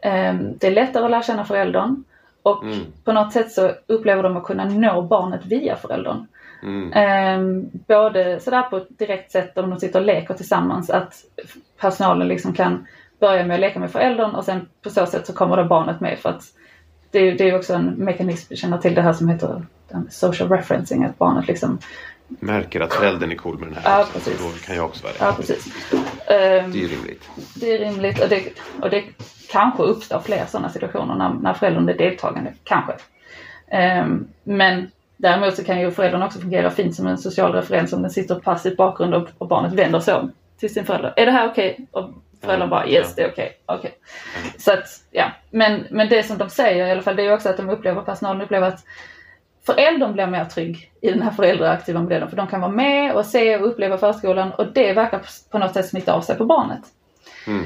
ehm, 0.03 0.59
det 0.59 0.67
är 0.67 0.71
lättare 0.71 1.05
att 1.05 1.11
lära 1.11 1.23
känna 1.23 1.45
föräldern 1.45 2.05
och 2.43 2.63
Mm. 2.63 2.79
på 3.05 3.13
något 3.13 3.33
sätt 3.33 3.53
så 3.53 3.71
upplever 3.87 4.23
de 4.23 4.37
att 4.37 4.45
kunna 4.45 4.65
nå 4.65 5.03
barnet 5.03 5.47
via 5.47 5.77
föräldern. 5.77 6.27
Mm. 6.63 6.93
Ehm, 6.93 7.71
både 7.73 8.41
sådär 8.41 8.63
på 8.63 8.77
ett 8.77 8.99
direkt 8.99 9.33
sätt 9.33 9.59
om 9.59 9.71
de 9.71 9.81
sitter 9.81 10.01
och 10.01 10.07
leker 10.07 10.35
tillsammans 10.35 10.91
att 10.91 11.15
personalen 11.81 12.29
liksom 12.29 12.53
kan 12.53 12.87
börja 13.21 13.47
med 13.47 13.55
att 13.55 13.61
leka 13.61 13.79
med 13.81 13.91
föräldern 13.91 14.35
och 14.35 14.45
sen 14.45 14.69
på 14.83 14.91
så 14.91 15.07
sätt 15.07 15.27
så 15.27 15.33
kommer 15.33 15.57
då 15.57 15.65
barnet 15.65 16.01
med 16.01 16.19
för 16.19 16.29
att 16.29 16.43
det 17.11 17.19
är, 17.19 17.39
det 17.39 17.51
är 17.51 17.57
också 17.57 17.75
en 17.75 17.85
mekanism, 17.85 18.47
vi 18.51 18.57
känner 18.57 18.79
till 18.79 18.95
det 18.95 19.03
här 19.03 19.13
som 19.13 19.29
heter 19.29 19.63
social 20.11 20.49
referencing, 20.49 21.05
att 21.05 21.19
barnet 21.19 21.49
liksom, 21.49 21.79
Märker 22.29 22.81
att 22.81 22.95
föräldern 22.95 23.33
är 23.33 23.37
cool 23.37 23.59
med 23.59 23.69
den 23.69 23.75
här. 23.77 23.99
Ja, 23.99 24.07
precis. 24.13 24.39
Då 24.39 24.67
kan 24.67 24.77
jag 24.77 24.85
också 24.85 25.03
vara 25.03 25.13
det. 25.13 25.25
ja 25.25 25.33
precis. 25.37 25.93
Ehm, 26.27 26.73
Det 26.73 26.85
är 26.85 26.89
rimligt. 26.89 27.31
det 27.55 27.75
är 27.75 27.79
rimligt 27.79 28.23
och 28.23 28.29
det, 28.29 28.43
och 28.83 28.91
det 28.91 29.05
kanske 29.51 29.83
uppstår 29.83 30.21
fler 30.21 30.47
sådana 30.47 30.69
situationer 30.71 31.15
när, 31.15 31.35
när 31.35 31.55
föräldern 31.55 31.89
är 31.89 31.95
deltagande, 31.95 32.53
kanske. 32.65 32.93
Ehm, 33.69 34.29
men 34.45 34.91
däremot 35.17 35.57
så 35.57 35.65
kan 35.65 35.81
ju 35.81 35.91
föräldern 35.91 36.23
också 36.23 36.39
fungera 36.41 36.71
fint 36.71 36.95
som 36.97 37.07
en 37.07 37.19
social 37.19 37.53
referens 37.53 37.93
om 37.93 38.03
den 38.03 38.11
sitter 38.11 38.35
passivt 38.35 38.77
bakgrund 38.77 39.15
och, 39.15 39.29
och 39.39 39.49
barnet 39.49 39.73
vänder 39.73 40.01
sig 40.01 40.15
om 40.15 40.33
till 40.59 40.73
sin 40.75 40.85
förälder. 40.85 41.15
Är 41.17 41.27
det 41.27 41.33
här 41.33 41.49
okej? 41.51 41.87
Och 41.91 42.11
föräldern 42.43 42.71
bara 42.71 42.89
yes, 42.89 43.15
det 43.15 43.23
är 43.23 43.31
okej. 43.31 43.53
okej. 43.67 43.95
Så 44.59 44.73
att, 44.73 44.85
ja. 45.11 45.31
Men, 45.51 45.87
men 45.91 46.09
det 46.09 46.23
som 46.23 46.39
de 46.39 46.51
säger 46.51 46.87
i 46.87 46.91
alla 46.91 47.03
fall 47.03 47.17
det 47.17 47.23
är 47.23 47.27
ju 47.27 47.33
också 47.33 47.49
att 47.49 47.57
de 47.57 47.71
upplever, 47.71 48.03
personalen 48.03 48.43
upplever 48.43 48.69
att 48.69 48.85
föräldern 49.67 50.13
blir 50.13 50.27
mer 50.27 50.45
trygg 50.45 50.93
i 51.01 51.11
den 51.11 51.23
här 51.23 51.31
föräldraaktiva 51.31 52.01
modellen 52.01 52.29
för 52.31 52.37
de 52.37 52.47
kan 52.47 52.61
vara 52.61 52.73
med 52.73 53.13
och 53.15 53.27
se 53.27 53.57
och 53.57 53.69
uppleva 53.69 53.99
förskolan 53.99 54.53
och 54.53 54.73
det 54.73 54.93
verkar 54.93 55.23
på 55.51 55.59
något 55.59 55.75
sätt 55.75 55.89
smitta 55.89 56.13
av 56.13 56.21
sig 56.21 56.37
på 56.37 56.45
barnet 56.45 56.81
Mm. 57.47 57.65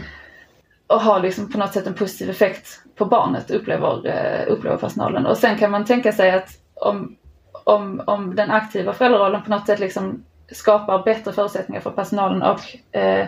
och 0.87 1.01
har 1.01 1.21
liksom 1.21 1.53
på 1.53 1.59
något 1.59 1.73
sätt 1.73 1.87
en 1.87 1.95
positiv 1.95 2.31
effekt 2.31 2.81
på 2.97 3.05
barnet 3.05 3.51
upplever, 3.51 4.07
eh, 4.07 4.53
upplever 4.53 4.77
personalen. 4.77 5.27
Och 5.27 5.39
sen 5.39 5.59
kan 5.59 5.71
man 5.71 5.85
tänka 5.85 6.13
sig 6.13 6.31
att 6.31 6.49
om, 6.75 7.17
om, 7.65 8.03
om 8.07 8.35
den 8.37 8.51
aktiva 8.51 8.93
föräldrarollen 8.93 9.43
på 9.43 9.51
något 9.51 9.67
sätt 9.67 9.81
liksom 9.81 10.25
skapar 10.53 11.03
bättre 11.03 11.33
förutsättningar 11.33 11.81
för 11.81 11.91
personalen 11.91 12.43
och, 12.43 12.97
eh, 12.97 13.27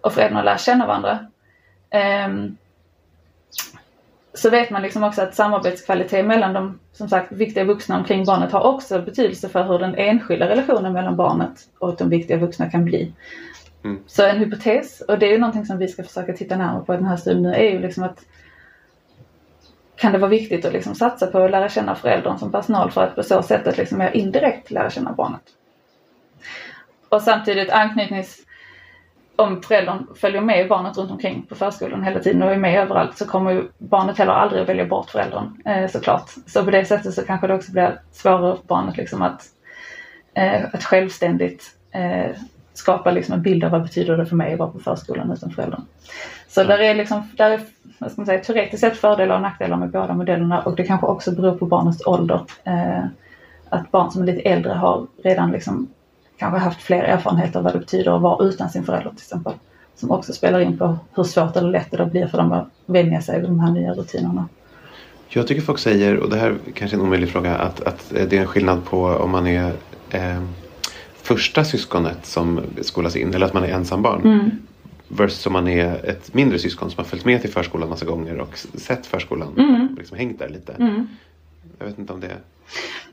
och 0.00 0.12
föräldrarna 0.12 0.40
att 0.40 0.44
lära 0.44 0.58
känna 0.58 0.86
varandra. 0.86 1.18
ehm, 1.90 2.56
så 4.36 4.50
vet 4.50 4.70
man 4.70 4.82
liksom 4.82 5.04
också 5.04 5.22
att 5.22 5.34
samarbetskvalitet 5.34 6.26
mellan 6.26 6.52
de 6.52 6.78
som 6.92 7.08
sagt 7.08 7.32
viktiga 7.32 7.64
vuxna 7.64 7.96
omkring 7.96 8.24
barnet 8.24 8.52
har 8.52 8.60
också 8.60 9.02
betydelse 9.02 9.48
för 9.48 9.64
hur 9.64 9.78
den 9.78 9.94
enskilda 9.94 10.48
relationen 10.48 10.92
mellan 10.92 11.16
barnet 11.16 11.60
och 11.78 11.96
de 11.96 12.08
viktiga 12.08 12.36
vuxna 12.36 12.70
kan 12.70 12.84
bli. 12.84 13.12
Mm. 13.84 14.00
Så 14.06 14.26
en 14.26 14.38
hypotes, 14.38 15.00
och 15.00 15.18
det 15.18 15.26
är 15.26 15.30
ju 15.30 15.38
någonting 15.38 15.66
som 15.66 15.78
vi 15.78 15.88
ska 15.88 16.02
försöka 16.02 16.32
titta 16.32 16.56
närmare 16.56 16.84
på 16.84 16.94
i 16.94 16.96
den 16.96 17.06
här 17.06 17.16
studien 17.16 17.42
nu, 17.42 17.54
är 17.54 17.70
ju 17.70 17.78
liksom 17.78 18.04
att 18.04 18.24
kan 19.96 20.12
det 20.12 20.18
vara 20.18 20.30
viktigt 20.30 20.64
att 20.64 20.72
liksom 20.72 20.94
satsa 20.94 21.26
på 21.26 21.38
att 21.38 21.50
lära 21.50 21.68
känna 21.68 21.94
föräldern 21.94 22.38
som 22.38 22.52
personal 22.52 22.90
för 22.90 23.02
att 23.02 23.14
på 23.14 23.22
så 23.22 23.42
sättet 23.42 23.78
liksom 23.78 23.98
mer 23.98 24.10
indirekt 24.10 24.70
lära 24.70 24.90
känna 24.90 25.12
barnet. 25.12 25.42
Och 27.08 27.22
samtidigt 27.22 27.70
anknytnings 27.70 28.45
om 29.36 29.62
föräldern 29.62 30.06
följer 30.14 30.40
med 30.40 30.68
barnet 30.68 30.98
runt 30.98 31.10
omkring 31.10 31.46
på 31.48 31.54
förskolan 31.54 32.04
hela 32.04 32.20
tiden 32.20 32.42
och 32.42 32.52
är 32.52 32.56
med 32.56 32.80
överallt 32.80 33.18
så 33.18 33.26
kommer 33.26 33.50
ju 33.50 33.68
barnet 33.78 34.18
heller 34.18 34.32
aldrig 34.32 34.62
att 34.62 34.68
välja 34.68 34.84
bort 34.86 35.10
föräldern 35.10 35.62
eh, 35.64 35.90
såklart. 35.90 36.30
Så 36.46 36.64
på 36.64 36.70
det 36.70 36.84
sättet 36.84 37.14
så 37.14 37.22
kanske 37.22 37.46
det 37.46 37.54
också 37.54 37.72
blir 37.72 38.00
svårare 38.12 38.56
för 38.56 38.66
barnet 38.66 38.96
liksom 38.96 39.22
att, 39.22 39.42
eh, 40.34 40.64
att 40.72 40.84
självständigt 40.84 41.76
eh, 41.90 42.36
skapa 42.74 43.10
liksom 43.10 43.34
en 43.34 43.42
bild 43.42 43.64
av 43.64 43.70
vad 43.70 43.82
betyder 43.82 44.16
det 44.16 44.26
för 44.26 44.36
mig 44.36 44.52
att 44.52 44.58
vara 44.58 44.70
på 44.70 44.78
förskolan 44.78 45.32
utan 45.32 45.50
föräldern. 45.50 45.82
Så 46.48 46.64
där 46.64 46.78
är 46.78 46.94
liksom, 46.94 47.30
där 47.36 47.50
är, 47.50 47.60
vad 47.98 48.12
ska 48.12 48.20
man 48.20 48.26
säga, 48.26 48.44
teoretiskt 48.44 48.80
sett 48.80 48.96
fördelar 48.96 49.34
och 49.34 49.42
nackdelar 49.42 49.76
med 49.76 49.90
båda 49.90 50.14
modellerna 50.14 50.62
och 50.62 50.76
det 50.76 50.84
kanske 50.84 51.06
också 51.06 51.30
beror 51.30 51.58
på 51.58 51.66
barnets 51.66 52.06
ålder. 52.06 52.40
Eh, 52.64 53.04
att 53.68 53.90
barn 53.90 54.10
som 54.10 54.22
är 54.22 54.26
lite 54.26 54.40
äldre 54.40 54.72
har 54.72 55.06
redan 55.24 55.52
liksom 55.52 55.88
kanske 56.36 56.58
haft 56.58 56.82
fler 56.82 57.02
erfarenheter 57.02 57.58
av 57.58 57.64
vad 57.64 57.72
det 57.72 57.78
betyder 57.78 58.16
att 58.16 58.22
vara 58.22 58.44
utan 58.44 58.70
sin 58.70 58.84
förälder 58.84 59.10
till 59.10 59.18
exempel. 59.18 59.52
Som 59.94 60.10
också 60.10 60.32
spelar 60.32 60.60
in 60.60 60.78
på 60.78 60.98
hur 61.14 61.24
svårt 61.24 61.56
eller 61.56 61.70
lätt 61.70 61.90
det 61.90 62.06
blir 62.06 62.26
för 62.26 62.38
dem 62.38 62.52
att 62.52 62.68
vänja 62.86 63.22
sig 63.22 63.40
vid 63.40 63.50
de 63.50 63.60
här 63.60 63.70
nya 63.70 63.92
rutinerna. 63.94 64.48
Jag 65.28 65.46
tycker 65.46 65.62
folk 65.62 65.78
säger, 65.78 66.16
och 66.16 66.30
det 66.30 66.36
här 66.36 66.56
kanske 66.74 66.96
är 66.96 67.00
en 67.00 67.06
omöjlig 67.06 67.28
fråga, 67.28 67.56
att, 67.56 67.80
att 67.80 68.10
det 68.10 68.32
är 68.32 68.40
en 68.40 68.46
skillnad 68.46 68.84
på 68.84 69.04
om 69.06 69.30
man 69.30 69.46
är 69.46 69.72
eh, 70.10 70.42
första 71.22 71.64
syskonet 71.64 72.26
som 72.26 72.60
skolas 72.80 73.16
in 73.16 73.34
eller 73.34 73.46
att 73.46 73.54
man 73.54 73.64
är 73.64 73.68
ensambarn. 73.68 74.20
Mm. 74.24 74.50
Versus 75.08 75.46
om 75.46 75.52
man 75.52 75.68
är 75.68 76.10
ett 76.10 76.34
mindre 76.34 76.58
syskon 76.58 76.90
som 76.90 76.98
har 76.98 77.04
följt 77.04 77.24
med 77.24 77.40
till 77.40 77.50
förskolan 77.50 77.88
massa 77.88 78.06
gånger 78.06 78.40
och 78.40 78.58
sett 78.58 79.06
förskolan. 79.06 79.54
Mm. 79.58 79.88
Och 79.92 79.98
liksom 79.98 80.16
hängt 80.16 80.38
där 80.38 80.48
lite. 80.48 80.72
Mm. 80.72 81.08
Jag 81.78 81.86
vet 81.86 81.98
inte 81.98 82.12
om 82.12 82.20
det 82.20 82.32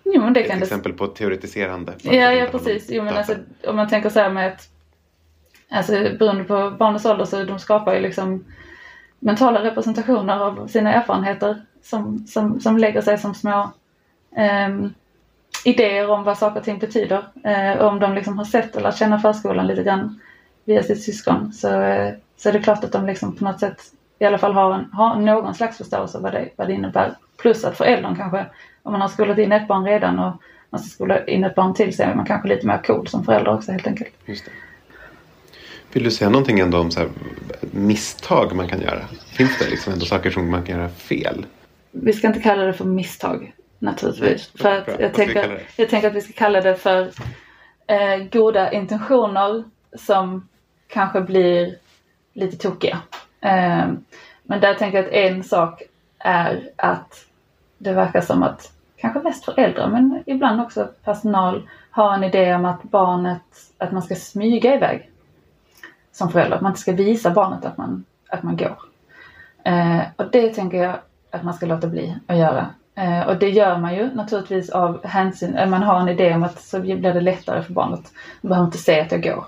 Jo 0.04 0.22
men 0.22 0.34
det 0.34 0.40
ett 0.40 0.50
kan 0.50 0.60
det 0.60 0.66
exempel 0.66 0.94
på 0.94 1.08
teoretiserande. 1.08 1.94
Ja, 2.02 2.14
ja 2.14 2.48
precis. 2.52 2.88
Jo, 2.90 3.04
men 3.04 3.18
alltså, 3.18 3.36
om 3.68 3.76
man 3.76 3.90
tänker 3.90 4.10
så 4.10 4.20
här 4.20 4.30
med 4.30 4.48
att 4.48 4.70
alltså, 5.70 5.92
beroende 5.92 6.44
på 6.44 6.72
barnets 6.80 7.06
ålder 7.06 7.26
så 7.26 7.44
de 7.44 7.60
skapar 7.60 7.94
ju 7.94 8.00
liksom 8.00 8.46
mentala 9.20 9.64
representationer 9.64 10.40
av 10.40 10.68
sina 10.68 10.94
erfarenheter 10.94 11.66
som, 11.84 12.28
som, 12.28 12.60
som 12.60 12.78
lägger 12.78 13.02
sig 13.02 13.18
som 13.18 13.34
små 13.34 13.72
um, 14.68 14.94
idéer 15.66 16.10
om 16.10 16.24
vad 16.24 16.38
saker 16.38 16.60
och 16.60 16.66
ting 16.66 16.80
betyder. 16.80 17.26
Uh, 17.46 17.82
om 17.82 18.00
de 18.00 18.14
liksom 18.14 18.38
har 18.38 18.46
sett 18.46 18.76
eller 18.76 18.92
känner 18.92 19.18
förskolan 19.18 19.68
lite 19.68 19.84
grann 19.84 20.20
via 20.66 20.84
sitt 20.84 21.04
syskon 21.04 21.54
så, 21.54 21.68
uh, 21.68 22.12
så 22.38 22.50
är 22.50 22.54
det 22.54 22.60
klart 22.60 22.84
att 22.84 22.92
de 22.92 23.06
liksom 23.06 23.36
på 23.36 23.44
något 23.44 23.60
sätt 23.60 23.82
i 24.20 24.26
alla 24.26 24.38
fall 24.38 24.54
har, 24.54 24.74
en, 24.74 24.90
har 24.94 25.16
någon 25.16 25.56
slags 25.56 25.78
förståelse 25.78 26.20
vad 26.20 26.32
det, 26.32 26.50
vad 26.56 26.68
det 26.68 26.74
innebär. 26.74 27.16
Plus 27.38 27.66
att 27.66 27.78
föräldern 27.78 28.16
kanske, 28.16 28.46
om 28.84 28.92
man 28.92 29.02
har 29.02 29.08
skolat 29.08 29.38
in 29.38 29.52
ett 29.52 29.68
barn 29.68 29.86
redan 29.86 30.20
och 30.20 30.42
man 30.70 30.82
ska 30.82 30.90
skola 30.90 31.26
in 31.26 31.44
ett 31.44 31.56
barn 31.56 31.74
till 31.74 31.96
så 31.96 32.04
är 32.04 32.16
man 32.16 32.26
kanske 32.26 32.48
lite 32.48 32.68
mer 32.68 32.82
cool 32.84 33.08
som 33.08 33.24
förälder 33.24 33.54
också 33.54 33.72
helt 33.72 33.88
enkelt. 33.88 34.10
Vill 35.94 36.04
du 36.04 36.12
säga 36.12 36.30
någonting 36.30 36.60
ändå 36.60 36.80
om 36.80 36.92
så 36.92 37.00
här, 37.00 37.10
misstag 37.62 38.56
man 38.56 38.68
kan 38.68 38.82
göra? 38.82 39.02
Finns 39.26 39.60
det 39.60 39.70
liksom 39.70 39.94
ändå 39.94 40.06
saker 40.06 40.32
som 40.32 40.52
man 40.52 40.64
kan 40.64 40.78
göra 40.78 40.90
fel? 40.90 41.46
Vi 41.92 42.14
ska 42.14 42.28
inte 42.28 42.40
kalla 42.40 42.64
det 42.64 42.74
för 42.74 42.86
misstag 42.86 43.54
naturligtvis. 43.80 44.52
För 44.56 44.72
att 44.72 45.00
jag, 45.00 45.14
tänker, 45.14 45.62
jag 45.76 45.90
tänker 45.90 46.08
att 46.08 46.16
vi 46.16 46.22
ska 46.22 46.34
kalla 46.34 46.62
det 46.62 46.76
för 46.76 47.12
eh, 47.88 48.18
goda 48.32 48.72
intentioner 48.72 49.64
som 49.98 50.48
kanske 50.88 51.22
blir 51.22 51.76
lite 52.34 52.58
tokiga. 52.58 53.02
Eh, 53.42 53.88
men 54.44 54.62
där 54.62 54.74
tänker 54.74 54.98
jag 54.98 55.06
att 55.06 55.14
en 55.14 55.44
sak 55.44 55.82
är 56.20 56.70
att 56.76 57.26
det 57.78 57.94
verkar 57.94 58.22
som 58.22 58.44
att 58.44 58.73
kanske 59.04 59.20
mest 59.20 59.46
föräldrar 59.46 59.88
men 59.88 60.24
ibland 60.26 60.62
också 60.62 60.90
personal 61.04 61.70
har 61.92 62.14
en 62.14 62.24
idé 62.24 62.56
om 62.56 62.66
att 62.66 62.84
barnet, 62.84 63.42
att 63.78 63.92
man 63.92 64.02
ska 64.02 64.16
smyga 64.16 64.76
iväg 64.76 65.10
som 66.12 66.30
förälder. 66.30 66.56
Att 66.56 66.62
man 66.62 66.72
inte 66.72 66.82
ska 66.82 66.92
visa 66.92 67.32
barnet 67.32 67.66
att 67.66 67.78
man, 67.78 68.06
att 68.30 68.44
man 68.44 68.58
går. 68.58 68.78
Eh, 69.64 70.02
och 70.16 70.26
det 70.32 70.50
tänker 70.50 70.78
jag 70.78 70.96
att 71.32 71.44
man 71.44 71.54
ska 71.54 71.66
låta 71.66 71.88
bli 71.88 72.16
att 72.28 72.38
göra. 72.38 72.70
Eh, 72.96 73.28
och 73.28 73.40
det 73.40 73.50
gör 73.50 73.78
man 73.78 73.96
ju 73.96 74.14
naturligtvis 74.14 74.70
av 74.70 75.06
hänsyn, 75.06 75.56
eh, 75.56 75.70
man 75.70 75.84
har 75.84 76.00
en 76.00 76.10
idé 76.10 76.36
om 76.36 76.44
att 76.44 76.62
så 76.62 76.80
blir 76.80 77.14
det 77.14 77.22
lättare 77.22 77.64
för 77.64 77.74
barnet. 77.74 78.12
Man 78.42 78.50
behöver 78.50 78.66
inte 78.66 78.78
se 78.78 79.02
att 79.02 79.12
jag 79.12 79.24
går. 79.24 79.46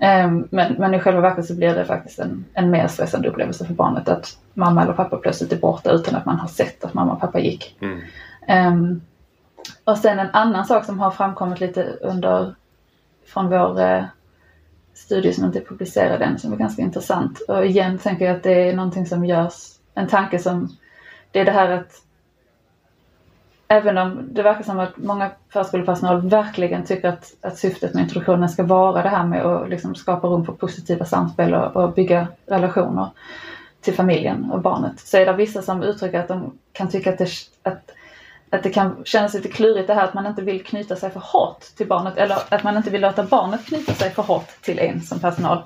Eh, 0.00 0.30
men, 0.50 0.74
men 0.78 0.94
i 0.94 0.98
själva 0.98 1.20
verket 1.20 1.46
så 1.46 1.54
blir 1.54 1.74
det 1.74 1.84
faktiskt 1.84 2.18
en, 2.18 2.44
en 2.54 2.70
mer 2.70 2.86
stressande 2.86 3.28
upplevelse 3.28 3.64
för 3.64 3.74
barnet 3.74 4.08
att 4.08 4.38
mamma 4.54 4.82
eller 4.82 4.92
pappa 4.92 5.16
plötsligt 5.16 5.52
är 5.52 5.56
borta 5.56 5.90
utan 5.90 6.16
att 6.16 6.26
man 6.26 6.40
har 6.40 6.48
sett 6.48 6.84
att 6.84 6.94
mamma 6.94 7.12
och 7.12 7.20
pappa 7.20 7.38
gick. 7.38 7.76
Mm. 7.80 8.00
Um, 8.48 9.00
och 9.84 9.98
sen 9.98 10.18
en 10.18 10.30
annan 10.32 10.64
sak 10.64 10.84
som 10.84 11.00
har 11.00 11.10
framkommit 11.10 11.60
lite 11.60 11.82
under 12.00 12.54
från 13.26 13.48
vår 13.48 13.80
uh, 13.80 14.04
studie 14.94 15.32
som 15.32 15.44
inte 15.44 15.58
är 15.58 15.64
publicerad 15.64 16.22
än 16.22 16.38
som 16.38 16.52
är 16.52 16.56
ganska 16.56 16.82
intressant. 16.82 17.40
Och 17.40 17.66
igen 17.66 17.98
tänker 17.98 18.24
jag 18.24 18.36
att 18.36 18.42
det 18.42 18.68
är 18.68 18.76
någonting 18.76 19.06
som 19.06 19.24
görs, 19.24 19.68
en 19.94 20.08
tanke 20.08 20.38
som, 20.38 20.76
det 21.30 21.40
är 21.40 21.44
det 21.44 21.52
här 21.52 21.70
att 21.70 22.02
även 23.68 23.98
om 23.98 24.28
det 24.30 24.42
verkar 24.42 24.62
som 24.62 24.78
att 24.78 24.96
många 24.96 25.30
förskolepersonal 25.48 26.28
verkligen 26.28 26.84
tycker 26.84 27.08
att, 27.08 27.34
att 27.40 27.58
syftet 27.58 27.94
med 27.94 28.02
introduktionen 28.02 28.48
ska 28.48 28.62
vara 28.62 29.02
det 29.02 29.08
här 29.08 29.26
med 29.26 29.46
att 29.46 29.68
liksom 29.68 29.94
skapa 29.94 30.26
rum 30.26 30.46
för 30.46 30.52
positiva 30.52 31.04
samspel 31.04 31.54
och, 31.54 31.76
och 31.76 31.92
bygga 31.92 32.26
relationer 32.46 33.08
till 33.80 33.94
familjen 33.94 34.50
och 34.50 34.60
barnet. 34.60 35.00
Så 35.00 35.16
är 35.16 35.26
det 35.26 35.32
vissa 35.32 35.62
som 35.62 35.82
uttrycker 35.82 36.20
att 36.20 36.28
de 36.28 36.58
kan 36.72 36.88
tycka 36.88 37.12
att 37.12 37.18
det, 37.18 37.28
att 37.62 37.90
att 38.52 38.62
det 38.62 38.70
kan 38.70 39.04
kännas 39.04 39.34
lite 39.34 39.48
klurigt 39.48 39.86
det 39.86 39.94
här 39.94 40.04
att 40.04 40.14
man 40.14 40.26
inte 40.26 40.42
vill 40.42 40.64
knyta 40.64 40.96
sig 40.96 41.10
för 41.10 41.20
hårt 41.20 41.60
till 41.76 41.88
barnet 41.88 42.16
eller 42.16 42.38
att 42.48 42.62
man 42.62 42.76
inte 42.76 42.90
vill 42.90 43.00
låta 43.00 43.22
barnet 43.22 43.66
knyta 43.66 43.92
sig 43.92 44.10
för 44.10 44.22
hårt 44.22 44.48
till 44.62 44.78
en 44.78 45.00
som 45.00 45.20
personal. 45.20 45.64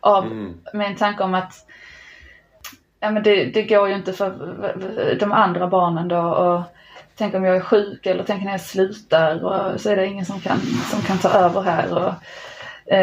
Av, 0.00 0.26
mm. 0.26 0.54
Med 0.72 0.86
en 0.86 0.96
tanke 0.96 1.22
om 1.22 1.34
att 1.34 1.52
ja, 3.00 3.10
men 3.10 3.22
det, 3.22 3.44
det 3.44 3.62
går 3.62 3.88
ju 3.88 3.94
inte 3.94 4.12
för 4.12 5.16
de 5.20 5.32
andra 5.32 5.66
barnen 5.66 6.08
då 6.08 6.20
och 6.20 6.62
tänk 7.16 7.34
om 7.34 7.44
jag 7.44 7.56
är 7.56 7.60
sjuk 7.60 8.06
eller 8.06 8.24
tänk 8.24 8.44
när 8.44 8.52
jag 8.52 8.60
slutar 8.60 9.44
och 9.44 9.80
så 9.80 9.90
är 9.90 9.96
det 9.96 10.06
ingen 10.06 10.26
som 10.26 10.40
kan, 10.40 10.60
som 10.90 11.02
kan 11.02 11.18
ta 11.18 11.28
över 11.28 11.60
här. 11.60 11.92
Och, 11.92 12.12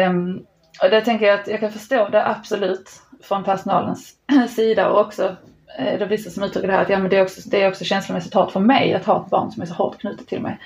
um, 0.08 0.46
och 0.82 0.90
det 0.90 1.00
tänker 1.00 1.26
jag 1.26 1.40
att 1.40 1.48
jag 1.48 1.60
kan 1.60 1.72
förstå 1.72 2.08
det 2.08 2.26
absolut 2.26 2.90
från 3.22 3.44
personalens 3.44 4.12
sida 4.56 4.88
och 4.88 5.00
också 5.00 5.36
det 5.78 6.04
är 6.04 6.06
vissa 6.06 6.30
som 6.30 6.42
uttrycker 6.42 6.68
det 6.68 6.74
här 6.74 6.82
att 6.82 6.88
ja, 6.88 6.98
men 6.98 7.10
det, 7.10 7.16
är 7.16 7.22
också, 7.22 7.48
det 7.50 7.62
är 7.62 7.68
också 7.68 7.84
känslomässigt 7.84 8.34
hårt 8.34 8.52
för 8.52 8.60
mig 8.60 8.94
att 8.94 9.04
ha 9.04 9.22
ett 9.24 9.30
barn 9.30 9.50
som 9.50 9.62
är 9.62 9.66
så 9.66 9.74
hårt 9.74 9.98
knutet 9.98 10.26
till 10.26 10.42
mig. 10.42 10.58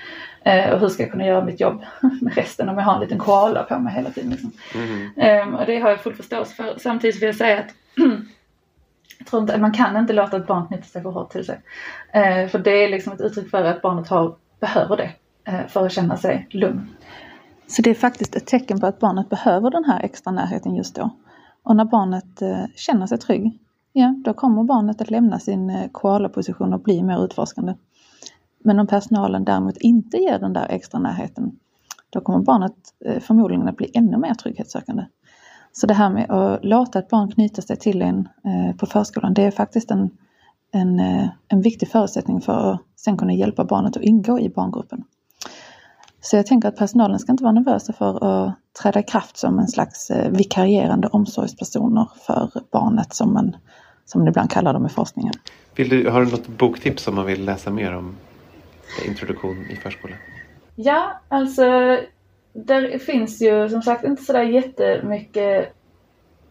Eh, 0.43 0.73
och 0.73 0.79
hur 0.79 0.87
ska 0.87 1.03
jag 1.03 1.11
kunna 1.11 1.25
göra 1.25 1.45
mitt 1.45 1.59
jobb 1.59 1.83
med 2.21 2.35
resten 2.35 2.69
om 2.69 2.77
jag 2.77 2.83
har 2.83 2.95
en 2.95 3.01
liten 3.01 3.17
koala 3.17 3.63
på 3.63 3.79
mig 3.79 3.93
hela 3.93 4.09
tiden. 4.09 4.29
Liksom. 4.29 4.51
Mm. 4.75 5.15
Eh, 5.15 5.59
och 5.59 5.65
det 5.65 5.79
har 5.79 5.89
jag 5.89 5.99
full 5.99 6.15
förståelse 6.15 6.55
för. 6.55 6.77
Samtidigt 6.77 7.15
vill 7.15 7.27
jag 7.27 7.35
säga 7.35 7.59
att 7.59 7.73
jag 9.17 9.27
tror 9.27 9.41
inte, 9.41 9.57
man 9.57 9.71
kan 9.71 9.97
inte 9.97 10.13
låta 10.13 10.37
ett 10.37 10.47
barn 10.47 10.67
knyta 10.67 10.83
sig 10.83 11.01
för 11.01 11.09
hårt 11.09 11.31
till 11.31 11.45
sig. 11.45 11.59
Eh, 12.11 12.47
för 12.47 12.59
det 12.59 12.83
är 12.83 12.89
liksom 12.89 13.13
ett 13.13 13.21
uttryck 13.21 13.49
för 13.49 13.63
att 13.63 13.81
barnet 13.81 14.07
har, 14.07 14.35
behöver 14.59 14.97
det 14.97 15.11
eh, 15.47 15.67
för 15.67 15.85
att 15.85 15.91
känna 15.91 16.17
sig 16.17 16.47
lugn. 16.49 16.89
Så 17.67 17.81
det 17.81 17.89
är 17.89 17.95
faktiskt 17.95 18.35
ett 18.35 18.47
tecken 18.47 18.79
på 18.79 18.87
att 18.87 18.99
barnet 18.99 19.29
behöver 19.29 19.69
den 19.69 19.85
här 19.85 20.03
extra 20.03 20.31
närheten 20.31 20.75
just 20.75 20.95
då. 20.95 21.09
Och 21.63 21.75
när 21.75 21.85
barnet 21.85 22.41
eh, 22.41 22.65
känner 22.75 23.07
sig 23.07 23.17
trygg 23.17 23.59
ja, 23.97 24.15
då 24.23 24.33
kommer 24.33 24.63
barnet 24.63 25.01
att 25.01 25.11
lämna 25.11 25.39
sin 25.39 25.69
eh, 25.69 25.89
koalaposition 25.91 26.73
och 26.73 26.81
bli 26.81 27.03
mer 27.03 27.25
utforskande. 27.25 27.75
Men 28.63 28.79
om 28.79 28.87
personalen 28.87 29.45
däremot 29.45 29.77
inte 29.77 30.17
ger 30.17 30.39
den 30.39 30.53
där 30.53 30.67
extra 30.69 30.99
närheten, 30.99 31.59
då 32.09 32.21
kommer 32.21 32.39
barnet 32.39 32.75
eh, 33.05 33.19
förmodligen 33.19 33.67
att 33.67 33.77
bli 33.77 33.91
ännu 33.93 34.17
mer 34.17 34.33
trygghetssökande. 34.33 35.05
Så 35.71 35.87
det 35.87 35.93
här 35.93 36.09
med 36.09 36.31
att 36.31 36.65
låta 36.65 36.99
ett 36.99 37.09
barn 37.09 37.31
knyta 37.31 37.61
sig 37.61 37.77
till 37.77 38.01
en 38.01 38.29
eh, 38.43 38.75
på 38.75 38.85
förskolan, 38.85 39.33
det 39.33 39.43
är 39.43 39.51
faktiskt 39.51 39.91
en, 39.91 40.09
en, 40.71 40.99
eh, 40.99 41.27
en 41.47 41.61
viktig 41.61 41.89
förutsättning 41.89 42.41
för 42.41 42.73
att 42.73 42.81
sen 42.95 43.17
kunna 43.17 43.33
hjälpa 43.33 43.65
barnet 43.65 43.97
att 43.97 44.03
ingå 44.03 44.39
i 44.39 44.49
barngruppen. 44.49 45.03
Så 46.21 46.35
jag 46.35 46.45
tänker 46.45 46.67
att 46.67 46.77
personalen 46.77 47.19
ska 47.19 47.31
inte 47.31 47.43
vara 47.43 47.53
nervösa 47.53 47.93
för 47.93 48.23
att 48.25 48.55
träda 48.81 48.99
i 48.99 49.03
kraft 49.03 49.37
som 49.37 49.59
en 49.59 49.67
slags 49.67 50.11
vikarierande 50.29 51.07
omsorgspersoner 51.07 52.09
för 52.25 52.49
barnet 52.71 53.13
som 53.13 53.33
man 53.33 53.55
som 54.07 54.21
man 54.21 54.27
ibland 54.27 54.51
kallar 54.51 54.73
dem 54.73 54.85
i 54.85 54.89
forskningen. 54.89 55.33
Vill 55.75 55.89
du, 55.89 56.09
har 56.09 56.25
du 56.25 56.31
något 56.31 56.47
boktips 56.47 57.07
om 57.07 57.15
man 57.15 57.25
vill 57.25 57.45
läsa 57.45 57.71
mer 57.71 57.95
om 57.95 58.15
introduktion 59.05 59.65
i 59.69 59.75
förskolan? 59.75 60.17
Ja, 60.75 61.21
alltså 61.27 61.97
där 62.53 62.97
finns 62.97 63.41
ju 63.41 63.69
som 63.69 63.81
sagt 63.81 64.03
inte 64.03 64.23
sådär 64.23 64.43
jättemycket 64.43 65.73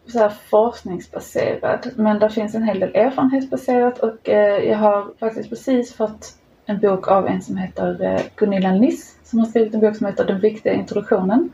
så 0.07 0.19
här 0.19 0.29
forskningsbaserat 0.49 1.87
men 1.95 2.19
där 2.19 2.29
finns 2.29 2.55
en 2.55 2.63
hel 2.63 2.79
del 2.79 2.95
erfarenhetsbaserat 2.95 3.99
och 3.99 4.29
eh, 4.29 4.63
jag 4.63 4.77
har 4.77 5.11
faktiskt 5.19 5.49
precis 5.49 5.93
fått 5.93 6.35
en 6.65 6.79
bok 6.79 7.07
av 7.07 7.27
en 7.27 7.41
som 7.41 7.57
heter 7.57 8.03
eh, 8.03 8.21
Gunilla 8.35 8.71
Niss 8.71 9.17
som 9.23 9.39
har 9.39 9.45
skrivit 9.45 9.73
en 9.73 9.79
bok 9.79 9.95
som 9.95 10.07
heter 10.07 10.25
Den 10.25 10.39
viktiga 10.39 10.73
introduktionen. 10.73 11.49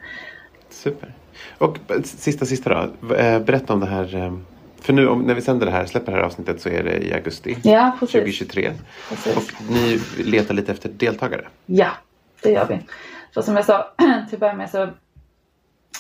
Super. 0.70 1.13
Och 1.58 1.78
sista, 2.04 2.46
sista 2.46 2.70
då. 2.70 3.16
Eh, 3.16 3.39
berätta 3.39 3.74
om 3.74 3.80
det 3.80 3.86
här 3.86 4.16
eh, 4.16 4.34
för 4.84 4.93
nu 4.93 5.08
om, 5.08 5.22
när 5.22 5.34
vi 5.34 5.41
sänder 5.41 5.65
det 5.65 5.72
här, 5.72 5.86
släpper 5.86 6.12
det 6.12 6.17
här 6.17 6.26
avsnittet 6.26 6.62
så 6.62 6.69
är 6.69 6.84
det 6.84 6.98
i 6.98 7.13
augusti 7.13 7.58
ja, 7.63 7.96
2023. 8.00 8.72
Precis. 9.10 9.38
Och 9.38 9.72
ni 9.72 10.00
letar 10.24 10.54
lite 10.54 10.72
efter 10.72 10.89
deltagare? 10.89 11.48
Ja, 11.65 11.89
det 12.41 12.52
gör 12.52 12.65
vi. 12.65 12.80
För 13.34 13.41
som 13.41 13.56
jag 13.56 13.65
sa 13.65 13.91
till 13.98 14.36
att 14.36 14.39
börja 14.39 14.54
med 14.54 14.69
så 14.69 14.89